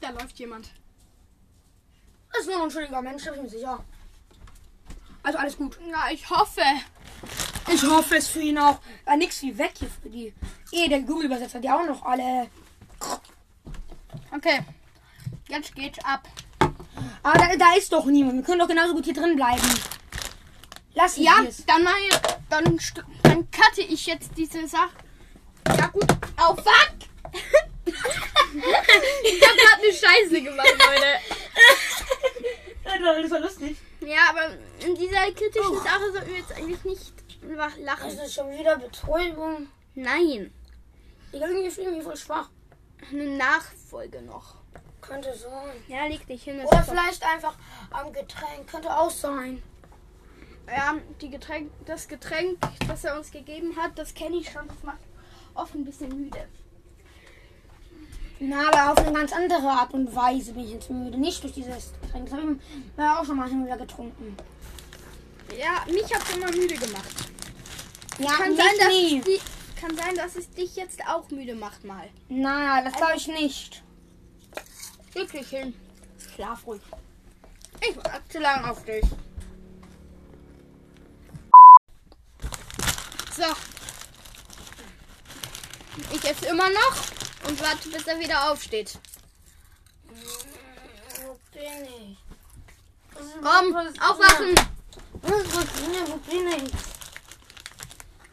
Da 0.00 0.10
läuft 0.10 0.38
jemand. 0.38 0.70
Das 2.32 2.42
ist 2.42 2.46
nur 2.48 2.56
ein 2.56 2.62
unschuldiger 2.62 3.02
Mensch, 3.02 3.24
da 3.24 3.30
bin 3.32 3.44
ich 3.46 3.52
mir 3.52 3.58
sicher. 3.58 3.84
Also 5.22 5.38
alles 5.38 5.56
gut. 5.56 5.78
Ja, 5.88 6.10
ich 6.10 6.28
hoffe. 6.28 6.62
Ich 7.72 7.82
hoffe 7.84 8.16
es 8.16 8.28
für 8.28 8.40
ihn 8.40 8.58
auch. 8.58 8.78
War 9.04 9.16
nix 9.16 9.40
wie 9.42 9.56
weg 9.56 9.72
hier 9.78 9.88
für 10.02 10.08
die. 10.10 10.34
Eh, 10.72 10.88
der 10.88 11.00
Google-Übersetzer, 11.00 11.60
die 11.60 11.70
auch 11.70 11.84
noch 11.86 12.04
alle. 12.04 12.48
Okay. 14.34 14.60
Jetzt 15.48 15.74
geht's 15.74 15.98
ab. 16.04 16.26
Aber 17.22 17.38
da, 17.38 17.56
da 17.56 17.74
ist 17.76 17.92
doch 17.92 18.06
niemand. 18.06 18.36
Wir 18.38 18.42
können 18.42 18.58
doch 18.60 18.68
genauso 18.68 18.94
gut 18.94 19.04
hier 19.04 19.14
drin 19.14 19.36
bleiben. 19.36 19.62
Lass 20.94 21.16
ihn 21.16 21.24
Ja, 21.24 21.40
jetzt. 21.42 21.68
dann 21.68 21.84
mal 21.84 21.94
hier, 21.94 22.20
dann, 22.50 22.78
dann 23.22 23.50
cutte 23.50 23.82
ich 23.82 24.06
jetzt 24.06 24.30
diese 24.36 24.66
Sache. 24.66 24.90
Ja 25.78 25.86
gut. 25.88 26.06
Oh 26.38 26.54
fuck! 26.56 26.94
ich 27.84 29.42
hab 29.42 29.56
grad 29.56 29.78
eine 29.78 29.92
Scheiße 29.92 30.42
gemacht, 30.42 30.74
Leute. 30.78 31.31
Das 33.00 33.30
war 33.30 33.40
lustig. 33.40 33.76
Ja, 34.00 34.18
aber 34.30 34.54
in 34.84 34.94
dieser 34.94 35.30
kritischen 35.32 35.76
Sache 35.76 36.12
sollten 36.12 36.28
wir 36.28 36.38
jetzt 36.38 36.52
eigentlich 36.52 36.84
nicht 36.84 37.12
lachen. 37.78 38.16
Das 38.16 38.26
ist 38.26 38.34
schon 38.34 38.50
wieder 38.50 38.76
Betäubung. 38.76 39.68
Nein. 39.94 40.52
Ich 41.32 41.40
irgendwie 41.40 41.70
fühle 41.70 41.92
mich 41.92 42.02
voll 42.02 42.16
schwach. 42.16 42.50
Eine 43.10 43.36
Nachfolge 43.36 44.22
noch. 44.22 44.56
Könnte 45.00 45.34
sein. 45.34 45.76
Ja, 45.88 46.06
leg 46.06 46.26
dich 46.26 46.44
hin. 46.44 46.60
Oder 46.60 46.82
vielleicht 46.82 47.24
einfach 47.24 47.56
am 47.90 48.12
Getränk. 48.12 48.68
Könnte 48.70 48.96
auch 48.96 49.10
sein. 49.10 49.62
Ja, 50.68 50.94
die 51.20 51.30
Getränk, 51.30 51.72
das 51.86 52.06
Getränk, 52.06 52.58
das 52.86 53.04
er 53.04 53.16
uns 53.16 53.32
gegeben 53.32 53.76
hat, 53.76 53.98
das 53.98 54.14
kenne 54.14 54.36
ich 54.36 54.50
schon. 54.50 54.68
Das 54.68 54.82
macht 54.84 55.00
oft 55.54 55.74
ein 55.74 55.84
bisschen 55.84 56.08
müde. 56.08 56.46
Na, 58.38 58.68
aber 58.68 58.92
auf 58.92 59.06
eine 59.06 59.16
ganz 59.16 59.32
andere 59.32 59.68
Art 59.68 59.92
und 59.92 60.14
Weise 60.14 60.52
bin 60.52 60.64
ich 60.64 60.72
jetzt 60.72 60.90
müde. 60.90 61.18
Nicht 61.18 61.42
durch 61.42 61.52
dieses 61.52 61.92
Getränk. 62.12 62.28
Das 62.96 63.06
habe 63.06 63.14
ich 63.14 63.20
auch 63.20 63.24
schon 63.24 63.36
mal 63.36 63.48
hin 63.48 63.60
und 63.60 63.66
wieder 63.66 63.78
getrunken. 63.78 64.36
Ja, 65.58 65.84
mich 65.92 66.14
hat 66.14 66.22
immer 66.34 66.50
müde 66.50 66.74
gemacht. 66.74 67.30
Ja, 68.18 68.30
Kann 68.32 68.56
sein, 68.56 68.66
dass 68.78 68.88
nie. 68.88 69.18
es, 69.18 69.24
die, 69.24 69.40
kann 69.80 69.96
sein, 69.96 70.14
dass 70.16 70.36
es 70.36 70.50
dich 70.50 70.76
jetzt 70.76 71.00
auch 71.06 71.28
müde 71.30 71.54
macht 71.54 71.84
mal. 71.84 72.08
Naja, 72.28 72.82
das 72.84 72.94
glaube 72.94 73.16
ich 73.16 73.26
nicht. 73.28 73.82
Wirklich 75.12 75.48
hin. 75.48 75.74
Schlaf 76.34 76.66
ruhig. 76.66 76.82
Ich 77.80 77.96
warte 77.96 78.28
zu 78.28 78.38
lange 78.38 78.70
auf 78.70 78.84
dich. 78.84 79.04
So. 83.36 83.44
Ich 86.14 86.24
esse 86.24 86.46
immer 86.46 86.68
noch 86.68 87.48
und 87.48 87.60
warte, 87.60 87.88
bis 87.88 88.06
er 88.06 88.18
wieder 88.18 88.50
aufsteht. 88.50 88.98
Wo 90.08 91.38
bin 91.52 91.84
ich? 91.84 92.18
Komm, 93.42 93.74
aufwachen! 93.76 94.54
Wo 95.20 95.34
ich? 95.34 95.54
Wo 96.08 96.16
bin 96.18 96.46
ich? 96.66 96.72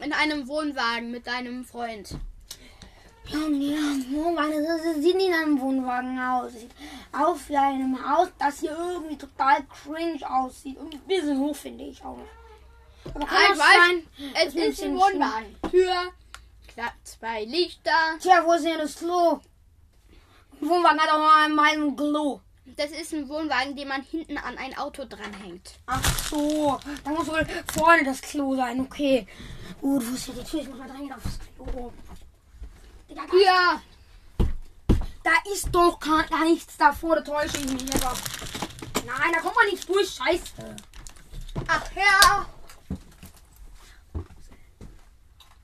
In 0.05 0.13
einem 0.13 0.47
Wohnwagen 0.47 1.11
mit 1.11 1.25
deinem 1.25 1.65
Freund. 1.65 2.11
Ja, 3.27 3.37
Wohnwagen, 3.37 4.63
das 4.65 4.83
sieht 5.03 5.15
nicht 5.15 5.27
in 5.27 5.33
einem 5.33 5.59
Wohnwagen 5.59 6.19
aus. 6.19 6.53
Sieht 6.53 6.71
aus 7.11 7.37
wie 7.47 7.57
einem 7.57 7.97
Haus, 8.07 8.29
das 8.39 8.59
hier 8.59 8.71
irgendwie 8.77 9.17
total 9.17 9.63
cringe 9.65 10.19
aussieht. 10.29 10.77
Und 10.77 10.93
ein 10.93 11.01
bisschen 11.01 11.39
hoch 11.39 11.55
finde 11.55 11.85
ich 11.85 12.03
auch. 12.03 12.19
Aber 13.13 13.25
kann 13.25 13.37
Ah, 13.37 13.51
ich 13.53 13.59
weiß. 13.59 13.87
sein, 13.87 14.07
Es 14.45 14.55
ist 14.55 14.83
ein 14.83 14.95
Wohnwagen. 14.95 15.55
Tür, 15.69 16.13
klar, 16.73 16.91
zwei 17.03 17.43
Lichter. 17.45 17.91
Tja, 18.19 18.43
wo 18.45 18.53
ist 18.53 18.65
denn 18.65 18.77
das 18.77 18.95
Klo? 18.95 19.39
Wohnwagen 20.61 20.99
hat 20.99 21.09
auch 21.11 21.17
noch 21.19 21.35
einmal 21.43 21.73
ein 21.73 21.95
Klo. 21.95 22.41
Das 22.75 22.91
ist 22.91 23.13
ein 23.13 23.27
Wohnwagen, 23.27 23.75
den 23.75 23.87
man 23.87 24.01
hinten 24.03 24.37
an 24.37 24.57
ein 24.57 24.77
Auto 24.77 25.03
dranhängt. 25.05 25.79
Ach 25.85 26.01
so, 26.29 26.79
da 27.03 27.09
muss 27.11 27.27
wohl 27.27 27.45
vorne 27.73 28.03
das 28.05 28.21
Klo 28.21 28.55
sein. 28.55 28.79
Okay. 28.81 29.27
Gut, 29.81 30.05
wo 30.09 30.13
ist 30.15 30.25
hier 30.25 30.33
die 30.35 30.43
Tür? 30.43 30.61
Ich 30.61 30.69
muss 30.69 30.77
mal 30.77 30.87
dringend 30.89 31.13
aufs 31.13 31.39
Klo. 31.55 31.91
Digga, 33.09 33.21
da, 33.29 33.37
Ja. 33.37 33.81
da 35.23 35.31
ist 35.53 35.69
doch 35.71 35.99
gar 35.99 36.43
nichts 36.45 36.77
davor, 36.77 37.15
da 37.17 37.21
täusche 37.21 37.57
ich 37.57 37.71
mich 37.71 37.95
aber. 37.95 38.13
Nein, 39.05 39.31
da 39.33 39.39
kommt 39.41 39.55
man 39.55 39.67
nicht 39.67 39.87
durch. 39.89 40.09
Scheiße. 40.09 40.75
Ach 41.67 41.91
ja. 41.95 42.45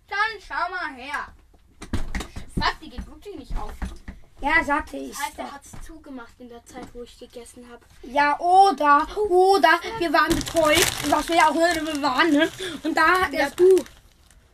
Dann 0.07 0.41
schau 0.45 0.69
mal 0.69 0.95
her. 0.95 1.27
Fuck, 2.55 2.79
die 2.81 2.89
geht 2.89 3.05
wirklich 3.07 3.35
nicht 3.35 3.57
auf. 3.57 3.71
Ja, 4.41 4.63
sagte 4.63 4.97
ich. 4.97 5.15
Alter, 5.17 5.43
er 5.43 5.51
hat's 5.53 5.71
zugemacht 5.85 6.33
in 6.39 6.49
der 6.49 6.63
Zeit, 6.65 6.87
wo 6.93 7.03
ich 7.03 7.17
gegessen 7.17 7.67
habe. 7.71 7.81
Ja, 8.03 8.37
oder, 8.39 9.07
oder, 9.29 9.79
wir 9.97 10.11
waren 10.11 10.35
betäubt, 10.35 11.09
was 11.11 11.27
wir 11.29 11.35
ja 11.37 11.49
auch 11.49 11.53
ne, 11.53 11.81
wir 11.85 12.01
waren, 12.01 12.31
ne? 12.31 12.51
Und 12.83 12.95
da 12.95 13.21
hat 13.21 13.33
Ja, 13.33 13.39
er, 13.41 13.51
du. 13.51 13.83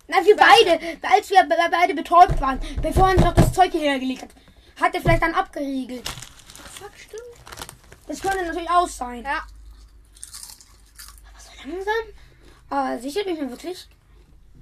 Na, 0.07 0.17
wir 0.23 0.35
beide, 0.37 0.79
als 1.01 1.29
wir 1.29 1.43
be- 1.43 1.55
beide 1.71 1.93
betäubt 1.95 2.39
waren, 2.39 2.59
bevor 2.81 3.07
er 3.09 3.15
uns 3.15 3.23
noch 3.25 3.33
das 3.33 3.53
Zeug 3.53 3.71
hierher 3.71 3.97
gelegt 3.99 4.21
hat, 4.23 4.29
hat 4.79 4.93
er 4.95 5.01
vielleicht 5.01 5.23
dann 5.23 5.33
abgeriegelt. 5.33 6.07
Fuck, 6.07 6.91
stimmt. 6.95 7.21
Das 8.07 8.21
könnte 8.21 8.45
natürlich 8.45 8.69
auch 8.69 8.87
sein. 8.87 9.23
Ja. 9.23 9.43
So 11.37 11.69
langsam. 11.69 11.93
Aber 12.69 12.99
sicher 12.99 13.23
bin 13.23 13.35
ich 13.35 13.41
mir 13.41 13.49
wirklich. 13.49 13.87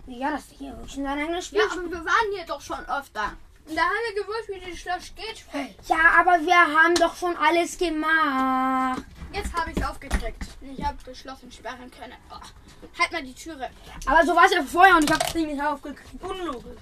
Ja, 0.08 0.32
das 0.32 0.44
hier 0.58 0.72
wirklich 0.78 0.98
in 0.98 1.04
sein 1.04 1.20
eigenes 1.20 1.46
Spiel. 1.48 1.60
Ja, 1.60 1.66
aber 1.72 1.84
wir 1.92 2.06
waren 2.06 2.34
hier 2.36 2.46
doch 2.46 2.62
schon 2.62 2.80
öfter. 2.88 3.34
Und 3.70 3.76
da 3.76 3.84
haben 3.84 3.92
wir 4.16 4.24
gewusst, 4.24 4.50
wie 4.50 4.72
das 4.72 4.80
Schloss 4.80 5.14
geht. 5.16 5.46
Ja, 5.88 6.20
aber 6.20 6.44
wir 6.44 6.56
haben 6.56 6.96
doch 6.96 7.16
schon 7.16 7.38
alles 7.38 7.78
gemacht. 7.78 9.04
Jetzt 9.32 9.54
habe 9.54 9.70
ich 9.70 9.78
es 9.78 9.84
aufgekriegt. 9.84 10.44
Ich 10.62 10.84
habe 10.84 10.98
das 11.06 11.20
Schloss 11.20 11.44
entsperren 11.44 11.92
können. 11.92 12.16
Oh. 12.32 13.00
Halt 13.00 13.12
mal 13.12 13.22
die 13.22 13.36
Türe. 13.36 13.70
Aber 14.08 14.26
so 14.26 14.36
war 14.36 14.46
es 14.46 14.54
ja 14.54 14.64
vorher 14.64 14.96
und 14.96 15.04
ich 15.04 15.12
habe 15.12 15.24
das 15.24 15.34
Ding 15.34 15.46
nicht 15.46 15.62
aufgekriegt. 15.62 16.24
Unlogisch. 16.24 16.82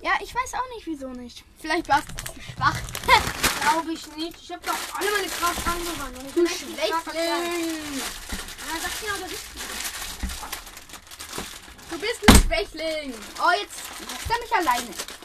Ja, 0.00 0.12
ich 0.22 0.32
weiß 0.32 0.54
auch 0.54 0.76
nicht, 0.76 0.86
wieso 0.86 1.08
nicht. 1.08 1.44
Vielleicht 1.58 1.88
warst 1.88 2.06
du 2.08 2.32
zu 2.34 2.40
schwach. 2.40 2.76
Glaube 3.60 3.92
ich 3.92 4.16
nicht. 4.16 4.40
Ich 4.40 4.52
habe 4.52 4.64
doch 4.64 4.76
alle 4.96 5.10
meine 5.10 5.26
Kraft 5.26 5.66
angewandt. 5.66 6.18
und 6.18 6.26
ich 6.28 6.34
Du. 6.34 6.46
Schwächling. 6.46 7.98
Ja, 7.98 8.80
sag 8.80 9.00
genau 9.00 9.14
das 9.22 9.30
Richtige. 9.32 9.64
Du 11.90 11.98
bist 11.98 12.28
ein 12.28 12.46
Schwächling. 12.46 13.14
Oh, 13.40 13.50
jetzt 13.60 13.82
lässt 13.98 14.30
er 14.30 14.38
mich 14.40 14.54
alleine. 14.54 15.17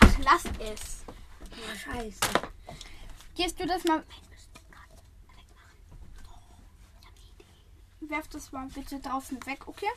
Ach, 0.00 0.18
lass 0.24 0.44
es. 0.58 1.04
Ja, 1.50 1.76
scheiße. 1.76 2.20
Gehst 3.36 3.60
du 3.60 3.66
das 3.66 3.84
mal... 3.84 4.04
Werf 8.00 8.28
das 8.28 8.50
mal 8.50 8.66
bitte 8.68 8.98
draußen 8.98 9.38
weg, 9.46 9.66
okay? 9.66 9.90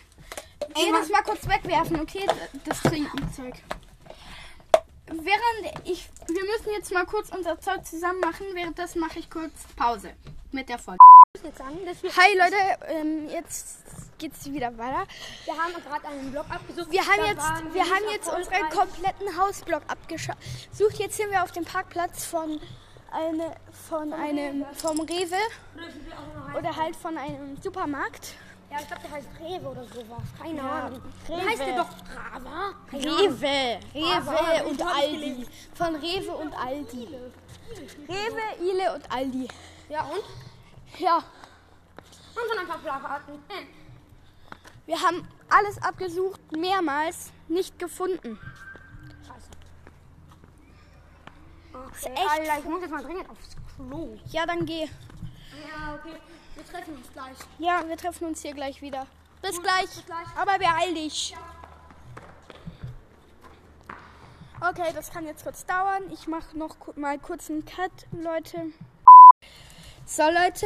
Geh 0.76 0.92
das 0.92 1.10
mal 1.10 1.24
kurz 1.24 1.48
wegwerfen, 1.48 2.00
okay? 2.00 2.26
Das 2.66 2.82
Trinkenzeug. 2.82 3.56
Während 5.08 5.88
ich... 5.88 6.10
Wir 6.28 6.44
müssen 6.46 6.72
jetzt 6.72 6.92
mal 6.92 7.06
kurz 7.06 7.30
unser 7.30 7.60
Zeug 7.60 7.86
zusammen 7.86 8.20
machen. 8.20 8.46
Währenddessen 8.54 9.00
mache 9.00 9.20
ich 9.20 9.30
kurz 9.30 9.54
Pause 9.76 10.14
mit 10.54 10.70
der 10.70 10.80
Folge. 10.80 11.00
Hi 12.16 12.38
Leute, 12.38 12.56
ähm, 12.88 13.28
jetzt 13.30 13.78
geht's 14.18 14.46
wieder 14.46 14.78
weiter. 14.78 15.06
wir 15.46 15.54
haben 15.54 15.74
gerade 15.74 16.08
einen 16.08 16.32
Blog 16.32 16.46
abgesucht. 16.50 16.92
Wir 16.92 17.02
haben 17.02 17.26
jetzt, 17.26 17.74
wir 17.74 17.84
haben 17.84 18.04
jetzt 18.12 18.28
unseren 18.30 18.70
kompletten 18.70 19.38
Hausblock 19.38 19.82
abgesucht. 19.88 21.00
Jetzt 21.00 21.18
sind 21.18 21.32
wir 21.32 21.44
auf 21.44 21.52
dem 21.52 21.66
Parkplatz 21.66 22.26
von 22.26 22.62
eine, 23.12 23.56
von 23.88 24.14
einem 24.14 24.66
vom 24.74 25.00
Rewe 25.02 25.38
oder 26.58 26.76
halt 26.76 26.96
von 26.96 27.18
einem 27.18 27.58
Supermarkt. 27.62 28.36
Ja, 28.72 28.80
ich 28.80 28.88
glaube, 28.88 29.02
der 29.04 29.12
heißt 29.12 29.28
Rewe 29.40 29.68
oder 29.68 29.84
sowas. 29.86 30.24
Keine 30.42 30.58
Ja, 30.58 30.86
Ahnung. 30.86 31.02
Rewe. 31.30 31.50
Heißt 31.50 31.60
der 31.60 31.76
doch 31.78 31.90
Rava? 32.16 32.74
Rewe, 32.92 33.80
Rewe 33.94 34.68
und 34.68 34.82
Aldi. 34.82 35.48
Von 35.76 35.96
Rewe 35.96 36.32
und 36.32 36.54
Aldi. 36.56 37.08
Rewe, 38.08 38.72
Ile 38.72 38.94
und 38.96 39.12
Aldi. 39.12 39.48
Ja, 39.90 40.02
und? 40.04 40.24
Ja, 41.00 41.18
Und 41.18 42.50
schon 42.50 42.60
ein 42.60 42.68
paar 42.68 42.78
Plakaten. 42.78 43.34
Hm. 43.34 43.68
wir 44.86 45.02
haben 45.02 45.28
alles 45.50 45.82
abgesucht, 45.82 46.40
mehrmals 46.52 47.32
nicht 47.48 47.78
gefunden. 47.80 48.40
Scheiße. 49.28 49.50
Ist 51.92 52.06
Okay, 52.06 52.14
echt 52.14 52.30
Alter, 52.30 52.60
ich 52.60 52.66
muss 52.66 52.82
jetzt 52.82 52.92
mal 52.92 53.04
dringend 53.04 53.30
aufs 53.30 53.56
Klo. 53.76 54.18
Ja, 54.28 54.46
dann 54.46 54.66
geh. 54.66 54.84
Ja, 54.84 55.96
okay. 55.96 56.18
Wir 56.56 56.66
treffen 56.66 56.96
uns 56.96 57.12
gleich. 57.12 57.38
Ja, 57.58 57.88
wir 57.88 57.98
treffen 57.98 58.28
uns 58.28 58.42
hier 58.42 58.54
gleich 58.54 58.82
wieder. 58.82 59.08
Bis 59.42 59.62
gleich. 59.62 60.06
gleich. 60.06 60.28
Aber 60.38 60.58
beeil 60.58 60.94
dich. 60.94 61.36
Okay, 64.62 64.92
das 64.94 65.12
kann 65.12 65.26
jetzt 65.26 65.44
kurz 65.44 65.66
dauern. 65.66 66.04
Ich 66.12 66.28
mache 66.28 66.58
noch 66.58 66.78
mal 66.96 67.20
kurz 67.20 67.50
einen 67.50 67.66
Cut, 67.66 67.92
Leute. 68.12 68.72
So, 70.06 70.24
Leute. 70.24 70.66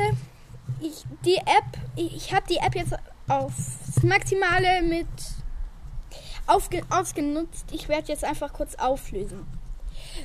Ich, 0.82 1.04
die 1.23 1.38
App, 1.38 1.78
ich, 1.95 2.34
habe 2.34 2.45
die 2.50 2.58
App 2.58 2.76
jetzt 2.76 2.93
aufs 3.28 4.04
Maximale 4.04 4.82
mit 4.84 5.08
aufge, 6.45 6.82
ausgenutzt. 6.89 7.65
Ich 7.71 7.88
werde 7.88 8.08
jetzt 8.10 8.23
einfach 8.23 8.52
kurz 8.54 8.76
auflösen. 8.76 9.47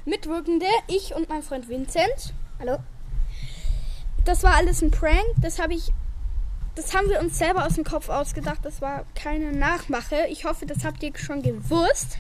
Mitwirkende, 0.04 0.66
ich 0.88 1.14
und 1.14 1.28
mein 1.28 1.42
Freund 1.42 1.68
Vincent. 1.68 2.34
Hallo? 2.58 2.78
Das 4.24 4.42
war 4.42 4.56
alles 4.56 4.82
ein 4.82 4.90
Prank. 4.90 5.24
Das 5.40 5.58
habe 5.58 5.74
ich. 5.74 5.92
Das 6.74 6.94
haben 6.94 7.08
wir 7.10 7.20
uns 7.20 7.36
selber 7.36 7.66
aus 7.66 7.74
dem 7.74 7.84
Kopf 7.84 8.08
ausgedacht. 8.08 8.60
Das 8.62 8.80
war 8.80 9.04
keine 9.14 9.52
Nachmache. 9.52 10.26
Ich 10.30 10.46
hoffe, 10.46 10.64
das 10.64 10.84
habt 10.84 11.02
ihr 11.02 11.12
schon 11.18 11.42
gewusst. 11.42 12.16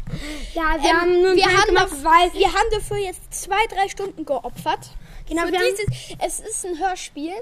Ja, 0.52 0.76
wir 0.78 0.90
Ähm, 0.90 1.00
haben 1.00 1.22
nur 1.22 1.34
wir, 1.34 1.46
haben 1.46 1.68
gemacht, 1.68 1.90
weil... 2.02 2.38
wir 2.38 2.48
haben 2.48 2.68
dafür 2.70 2.98
jetzt 2.98 3.32
zwei, 3.32 3.66
drei 3.70 3.88
Stunden 3.88 4.26
geopfert. 4.26 4.90
Genau, 5.28 5.42
haben, 5.42 5.52
dieses, 5.52 6.16
es 6.18 6.40
ist 6.40 6.66
ein 6.66 6.78
Hörspiel. 6.78 7.32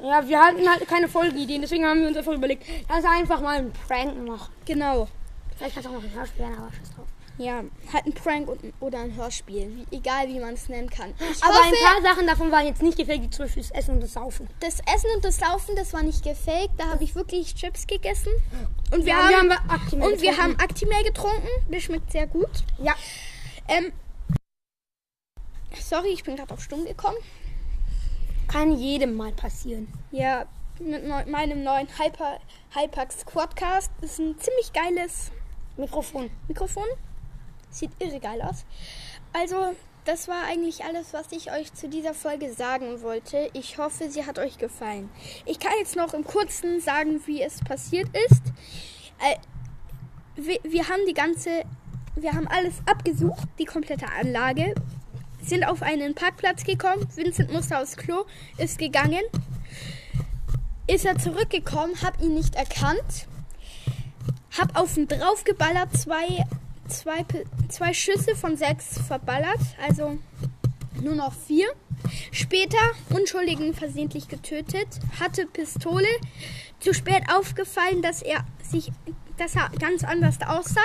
ja, 0.00 0.26
wir 0.28 0.40
hatten 0.40 0.68
halt 0.68 0.86
keine 0.88 1.08
Folgeideen, 1.08 1.62
deswegen 1.62 1.84
haben 1.86 2.00
wir 2.00 2.08
uns 2.08 2.16
einfach 2.16 2.32
überlegt, 2.32 2.64
lass 2.88 3.04
einfach 3.04 3.40
mal 3.40 3.58
einen 3.58 3.72
Prank 3.72 4.26
machen. 4.26 4.52
Genau. 4.66 5.08
Vielleicht 5.56 5.74
kann 5.74 5.84
es 5.84 5.88
auch 5.88 5.94
noch 5.94 6.02
ein 6.02 6.12
Hörspiel 6.12 6.44
aber 6.44 6.70
scheiß 6.72 6.94
drauf. 6.96 7.06
Ja, 7.36 7.64
halt 7.92 8.06
ein 8.06 8.12
Prank 8.12 8.48
und, 8.48 8.60
oder 8.78 9.00
ein 9.00 9.16
Hörspiel. 9.16 9.68
Wie, 9.90 9.96
egal, 9.96 10.28
wie 10.28 10.38
man 10.38 10.54
es 10.54 10.68
nennen 10.68 10.88
kann. 10.88 11.12
Ich 11.18 11.42
Aber 11.42 11.52
hoffe, 11.54 11.66
ein 11.66 12.02
paar 12.02 12.02
Sachen 12.12 12.26
davon 12.28 12.52
waren 12.52 12.64
jetzt 12.64 12.80
nicht 12.80 12.96
gefaked, 12.96 13.22
wie 13.22 13.30
zum 13.30 13.46
Beispiel 13.46 13.62
das 13.62 13.72
Essen 13.72 13.94
und 13.94 14.02
das 14.04 14.12
Saufen. 14.12 14.48
das 14.60 14.74
Essen 14.94 15.10
und 15.16 15.24
das 15.24 15.40
Laufen, 15.40 15.74
das 15.74 15.92
war 15.92 16.02
nicht 16.04 16.22
gefaked. 16.22 16.70
Da 16.78 16.84
habe 16.90 17.02
ich 17.02 17.16
wirklich 17.16 17.52
Chips 17.56 17.88
gegessen. 17.88 18.30
Und 18.92 19.04
wir 19.04 19.12
Ja, 19.14 19.16
haben, 19.32 19.48
wir 19.48 19.56
haben 19.56 19.70
Actimel 19.70 20.12
und 20.12 20.20
wir 20.20 20.30
getrunken. 20.30 20.42
haben 20.42 20.60
Actimel 20.60 21.02
getrunken. 21.02 21.48
Das 21.70 21.82
schmeckt 21.82 22.12
sehr 22.12 22.28
gut. 22.28 22.50
Ja. 22.78 22.94
Ähm, 23.66 23.92
sorry, 25.88 26.08
ich 26.08 26.24
bin 26.24 26.36
gerade 26.36 26.52
auf 26.52 26.62
Stumm 26.62 26.84
gekommen. 26.84 27.18
Kann 28.48 28.76
jedem 28.76 29.14
mal 29.14 29.32
passieren. 29.32 29.88
Ja, 30.10 30.46
mit 30.80 31.06
neu, 31.06 31.24
meinem 31.26 31.62
neuen 31.62 31.88
Hyper, 31.98 32.38
Hypax 32.74 33.24
Quadcast. 33.26 33.90
Das 34.00 34.12
ist 34.12 34.18
ein 34.18 34.38
ziemlich 34.38 34.72
geiles 34.72 35.30
Mikrofon. 35.76 36.30
Mikrofon. 36.48 36.86
Sieht 37.70 37.90
irre 37.98 38.20
geil 38.20 38.40
aus. 38.42 38.64
Also, 39.32 39.74
das 40.04 40.28
war 40.28 40.44
eigentlich 40.44 40.84
alles, 40.84 41.12
was 41.12 41.32
ich 41.32 41.50
euch 41.50 41.72
zu 41.72 41.88
dieser 41.88 42.14
Folge 42.14 42.52
sagen 42.52 43.02
wollte. 43.02 43.50
Ich 43.54 43.78
hoffe, 43.78 44.10
sie 44.10 44.26
hat 44.26 44.38
euch 44.38 44.58
gefallen. 44.58 45.08
Ich 45.46 45.58
kann 45.58 45.72
jetzt 45.78 45.96
noch 45.96 46.12
im 46.14 46.24
Kurzen 46.24 46.80
sagen, 46.80 47.20
wie 47.26 47.42
es 47.42 47.60
passiert 47.60 48.08
ist. 48.28 48.42
Äh, 49.18 49.36
wir, 50.36 50.58
wir 50.62 50.88
haben 50.88 51.06
die 51.08 51.14
ganze, 51.14 51.64
wir 52.16 52.32
haben 52.32 52.46
alles 52.48 52.74
abgesucht, 52.86 53.48
die 53.58 53.64
komplette 53.64 54.06
Anlage. 54.08 54.74
Sind 55.44 55.64
auf 55.64 55.82
einen 55.82 56.14
Parkplatz 56.14 56.64
gekommen. 56.64 57.06
Vincent 57.14 57.52
musste 57.52 57.78
aufs 57.78 57.96
Klo, 57.96 58.24
ist 58.56 58.78
gegangen. 58.78 59.22
Ist 60.86 61.04
er 61.04 61.18
zurückgekommen, 61.18 61.94
hab 62.02 62.20
ihn 62.22 62.34
nicht 62.34 62.54
erkannt. 62.54 63.26
Hab 64.58 64.78
auf 64.78 64.96
ihn 64.96 65.08
draufgeballert, 65.08 65.96
zwei, 65.96 66.44
zwei, 66.88 67.24
zwei 67.68 67.92
Schüsse 67.92 68.36
von 68.36 68.56
sechs 68.56 68.98
verballert, 69.06 69.60
also 69.86 70.18
nur 71.02 71.14
noch 71.14 71.34
vier. 71.34 71.66
Später 72.30 72.78
Unschuldigen 73.10 73.74
versehentlich 73.74 74.28
getötet, 74.28 74.88
hatte 75.20 75.46
Pistole. 75.46 76.08
Zu 76.80 76.92
spät 76.94 77.22
aufgefallen, 77.34 78.02
dass 78.02 78.22
er 78.22 78.44
sich, 78.62 78.92
dass 79.38 79.56
er 79.56 79.70
ganz 79.78 80.04
anders 80.04 80.38
aussah. 80.46 80.80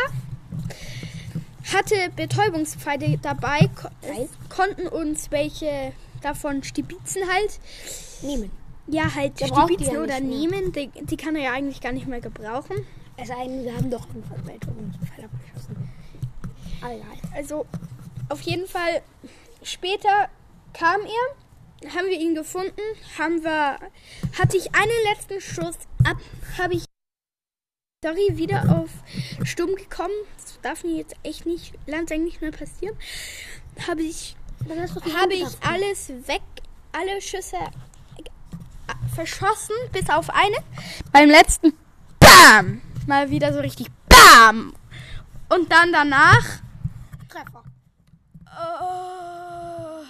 Hatte 1.74 1.96
Betäubungspfeile 2.16 3.18
dabei, 3.18 3.70
ko 3.76 3.90
Geil. 4.02 4.30
konnten 4.50 4.88
uns 4.88 5.32
welche 5.32 5.94
davon 6.22 6.64
stibitzen 6.64 7.22
halt. 7.32 7.60
Nehmen. 8.22 8.52
Ja, 8.88 9.14
halt 9.14 9.40
Der 9.40 9.48
stibitzen 9.48 9.94
ja 9.94 10.02
oder 10.02 10.20
nehmen. 10.20 10.72
Die, 10.72 10.88
die 10.88 11.18
kann 11.18 11.36
er 11.36 11.44
ja 11.44 11.52
eigentlich 11.54 11.82
gar 11.82 11.92
nicht 11.92 12.08
mehr 12.08 12.22
gebrauchen. 12.22 12.86
Denn, 13.18 13.64
wir 13.66 13.76
haben 13.76 13.92
doch 13.92 14.10
einen 14.10 14.24
Verwaltungsfall 14.24 15.26
abgeschossen. 15.26 15.90
Aber 16.82 16.94
egal. 16.94 17.18
Also 17.36 17.66
auf 18.30 18.42
jeden 18.42 18.68
Fall 18.68 19.02
später 19.64 20.30
kam 20.74 21.02
er, 21.02 21.90
haben 21.94 22.08
wir 22.08 22.20
ihn 22.20 22.36
gefunden, 22.36 22.82
haben 23.18 23.44
wir, 23.44 23.80
hatte 24.38 24.58
ich 24.58 24.74
einen 24.74 24.92
letzten 25.12 25.42
Schuss 25.42 25.78
ab, 26.06 26.18
habe 26.58 26.76
ich, 26.76 26.86
sorry, 28.02 28.38
wieder 28.38 28.64
auf 28.78 28.90
stumm 29.44 29.76
gekommen. 29.76 30.14
Das 30.38 30.60
darf 30.62 30.84
mir 30.84 30.96
jetzt 30.96 31.16
echt 31.24 31.46
nicht, 31.46 31.74
langsam 31.86 32.24
nicht 32.24 32.42
mehr 32.42 32.52
passieren. 32.52 32.96
Habe 33.88 34.02
ich, 34.02 34.36
habe 35.16 35.34
ich 35.34 35.48
alles 35.62 36.10
weg, 36.28 36.42
alle 36.92 37.22
Schüsse 37.22 37.58
verschossen, 39.14 39.76
bis 39.92 40.10
auf 40.10 40.30
eine. 40.30 40.58
Beim 41.12 41.30
letzten 41.30 41.74
BAM! 42.20 42.82
Mal 43.06 43.30
wieder 43.30 43.54
so 43.54 43.60
richtig 43.60 43.88
BAM! 44.08 44.74
Und 45.50 45.72
dann 45.72 45.92
danach 45.92 46.62
Treffer. 47.28 47.64
Oh. 48.48 50.04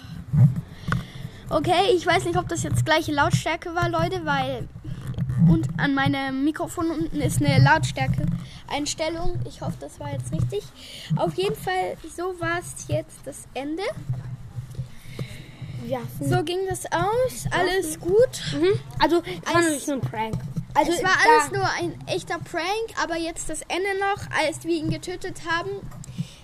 Okay, 1.48 1.92
ich 1.94 2.06
weiß 2.06 2.24
nicht, 2.26 2.36
ob 2.36 2.48
das 2.48 2.62
jetzt 2.62 2.84
gleiche 2.84 3.12
Lautstärke 3.12 3.74
war, 3.74 3.88
Leute, 3.88 4.24
weil 4.24 4.68
Und 5.48 5.68
an 5.78 5.94
meinem 5.94 6.44
Mikrofon 6.44 6.90
unten 6.90 7.20
ist 7.20 7.42
eine 7.42 7.62
Lautstärke-Einstellung. 7.64 9.40
Ich 9.46 9.60
hoffe, 9.60 9.76
das 9.80 9.98
war 10.00 10.12
jetzt 10.12 10.32
richtig. 10.32 10.62
Auf 11.16 11.34
jeden 11.34 11.56
Fall, 11.56 11.96
so 12.14 12.38
war 12.40 12.58
es 12.60 12.86
jetzt 12.88 13.18
das 13.24 13.44
Ende. 13.54 13.82
Ja, 15.86 16.00
So 16.20 16.42
ging 16.44 16.58
das 16.68 16.84
aus. 16.86 17.46
Alles 17.50 17.98
gut. 17.98 18.42
Mhm. 18.52 18.78
Also, 18.98 19.22
es 19.24 19.46
war 19.54 19.60
natürlich 19.62 19.86
nur 19.86 19.96
ein 19.96 20.00
Prank. 20.02 20.34
Also 20.74 20.92
es 20.92 21.02
war 21.02 21.10
alles 21.26 21.50
nur 21.50 21.68
ein 21.80 21.98
echter 22.06 22.38
Prank, 22.38 22.94
aber 23.02 23.16
jetzt 23.16 23.50
das 23.50 23.62
Ende 23.62 23.88
noch, 23.98 24.30
als 24.38 24.62
wir 24.62 24.76
ihn 24.76 24.88
getötet 24.90 25.38
haben, 25.50 25.70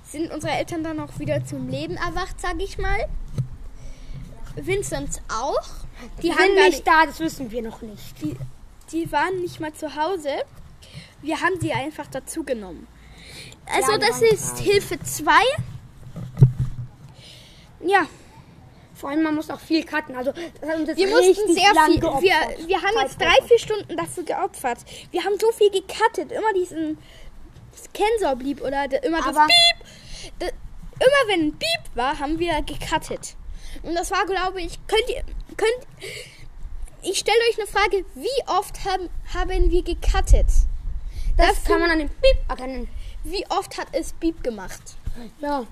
sind 0.04 0.32
unsere 0.32 0.52
Eltern 0.52 0.82
dann 0.82 0.98
auch 0.98 1.18
wieder 1.20 1.44
zum 1.44 1.68
Leben 1.68 1.94
erwacht, 1.96 2.40
sag 2.40 2.60
ich 2.60 2.76
mal. 2.76 3.06
Vincent 4.56 5.20
auch. 5.28 5.62
Die 6.18 6.22
Die, 6.22 6.32
sind 6.34 6.54
nicht 6.56 6.86
da, 6.86 7.06
das 7.06 7.20
wissen 7.20 7.50
wir 7.52 7.62
noch 7.62 7.82
nicht. 7.82 8.20
die, 8.20 8.36
die 8.92 9.10
waren 9.12 9.40
nicht 9.40 9.60
mal 9.60 9.72
zu 9.72 9.94
Hause. 9.96 10.30
Wir 11.22 11.40
haben 11.40 11.60
sie 11.60 11.72
einfach 11.72 12.06
dazu 12.06 12.44
genommen. 12.44 12.86
Also 13.66 13.96
das 13.98 14.22
ist 14.22 14.58
Hilfe 14.58 14.98
2. 15.00 15.30
Ja, 17.80 18.06
Vor 18.94 19.10
allem, 19.10 19.22
man 19.22 19.34
muss 19.34 19.50
auch 19.50 19.60
viel 19.60 19.84
cutten. 19.84 20.16
Also, 20.16 20.32
das 20.32 20.96
wir 20.96 21.08
mussten 21.08 21.52
sehr 21.52 21.74
viel. 21.86 22.00
geopfert. 22.00 22.22
Wir, 22.22 22.68
wir 22.68 22.76
haben 22.82 22.94
jetzt 23.02 23.20
drei, 23.20 23.36
vier 23.46 23.58
Stunden 23.58 23.94
dafür 23.96 24.22
geopfert. 24.24 24.78
Wir 25.10 25.22
haben 25.22 25.34
so 25.38 25.52
viel 25.52 25.70
gecuttet. 25.70 26.32
Immer 26.32 26.52
diesen 26.54 26.96
Sensor 27.94 28.36
blieb 28.36 28.62
oder 28.62 28.88
de- 28.88 29.04
immer 29.06 29.18
das 29.18 29.26
Aber- 29.36 29.46
Piep. 29.46 30.32
Da- 30.38 30.46
immer 30.48 31.22
wenn 31.28 31.48
ein 31.48 31.58
Piep 31.58 31.94
war, 31.94 32.18
haben 32.18 32.38
wir 32.38 32.62
gecuttet. 32.62 33.36
Und 33.82 33.94
das 33.94 34.10
war, 34.10 34.24
glaube 34.24 34.62
ich, 34.62 34.78
könnt 34.86 35.08
ihr, 35.10 35.22
könnt, 35.58 35.86
ich 37.10 37.18
stelle 37.18 37.38
euch 37.50 37.58
eine 37.58 37.66
Frage, 37.66 38.04
wie 38.14 38.42
oft 38.48 38.84
haben, 38.84 39.08
haben 39.34 39.70
wir 39.70 39.82
gecuttet? 39.82 40.46
Das 41.36 41.48
Dafür- 41.48 41.62
kann 41.66 41.80
man 41.80 41.90
an 41.90 41.98
dem 41.98 42.08
Piep 42.08 42.36
erkennen. 42.48 42.88
Wie 43.24 43.44
oft 43.50 43.76
hat 43.78 43.88
es 43.92 44.12
Piep 44.14 44.42
gemacht? 44.42 44.80
Ja. 45.40 45.64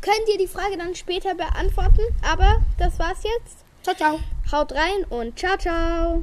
Könnt 0.00 0.28
ihr 0.30 0.38
die 0.38 0.46
Frage 0.48 0.76
dann 0.76 0.94
später 0.94 1.34
beantworten? 1.34 2.02
Aber 2.22 2.60
das 2.78 2.98
war's 2.98 3.22
jetzt. 3.22 3.58
Ciao, 3.82 3.94
ciao. 3.96 4.20
Haut 4.52 4.72
rein 4.72 5.04
und 5.08 5.38
ciao, 5.38 5.56
ciao. 5.56 6.22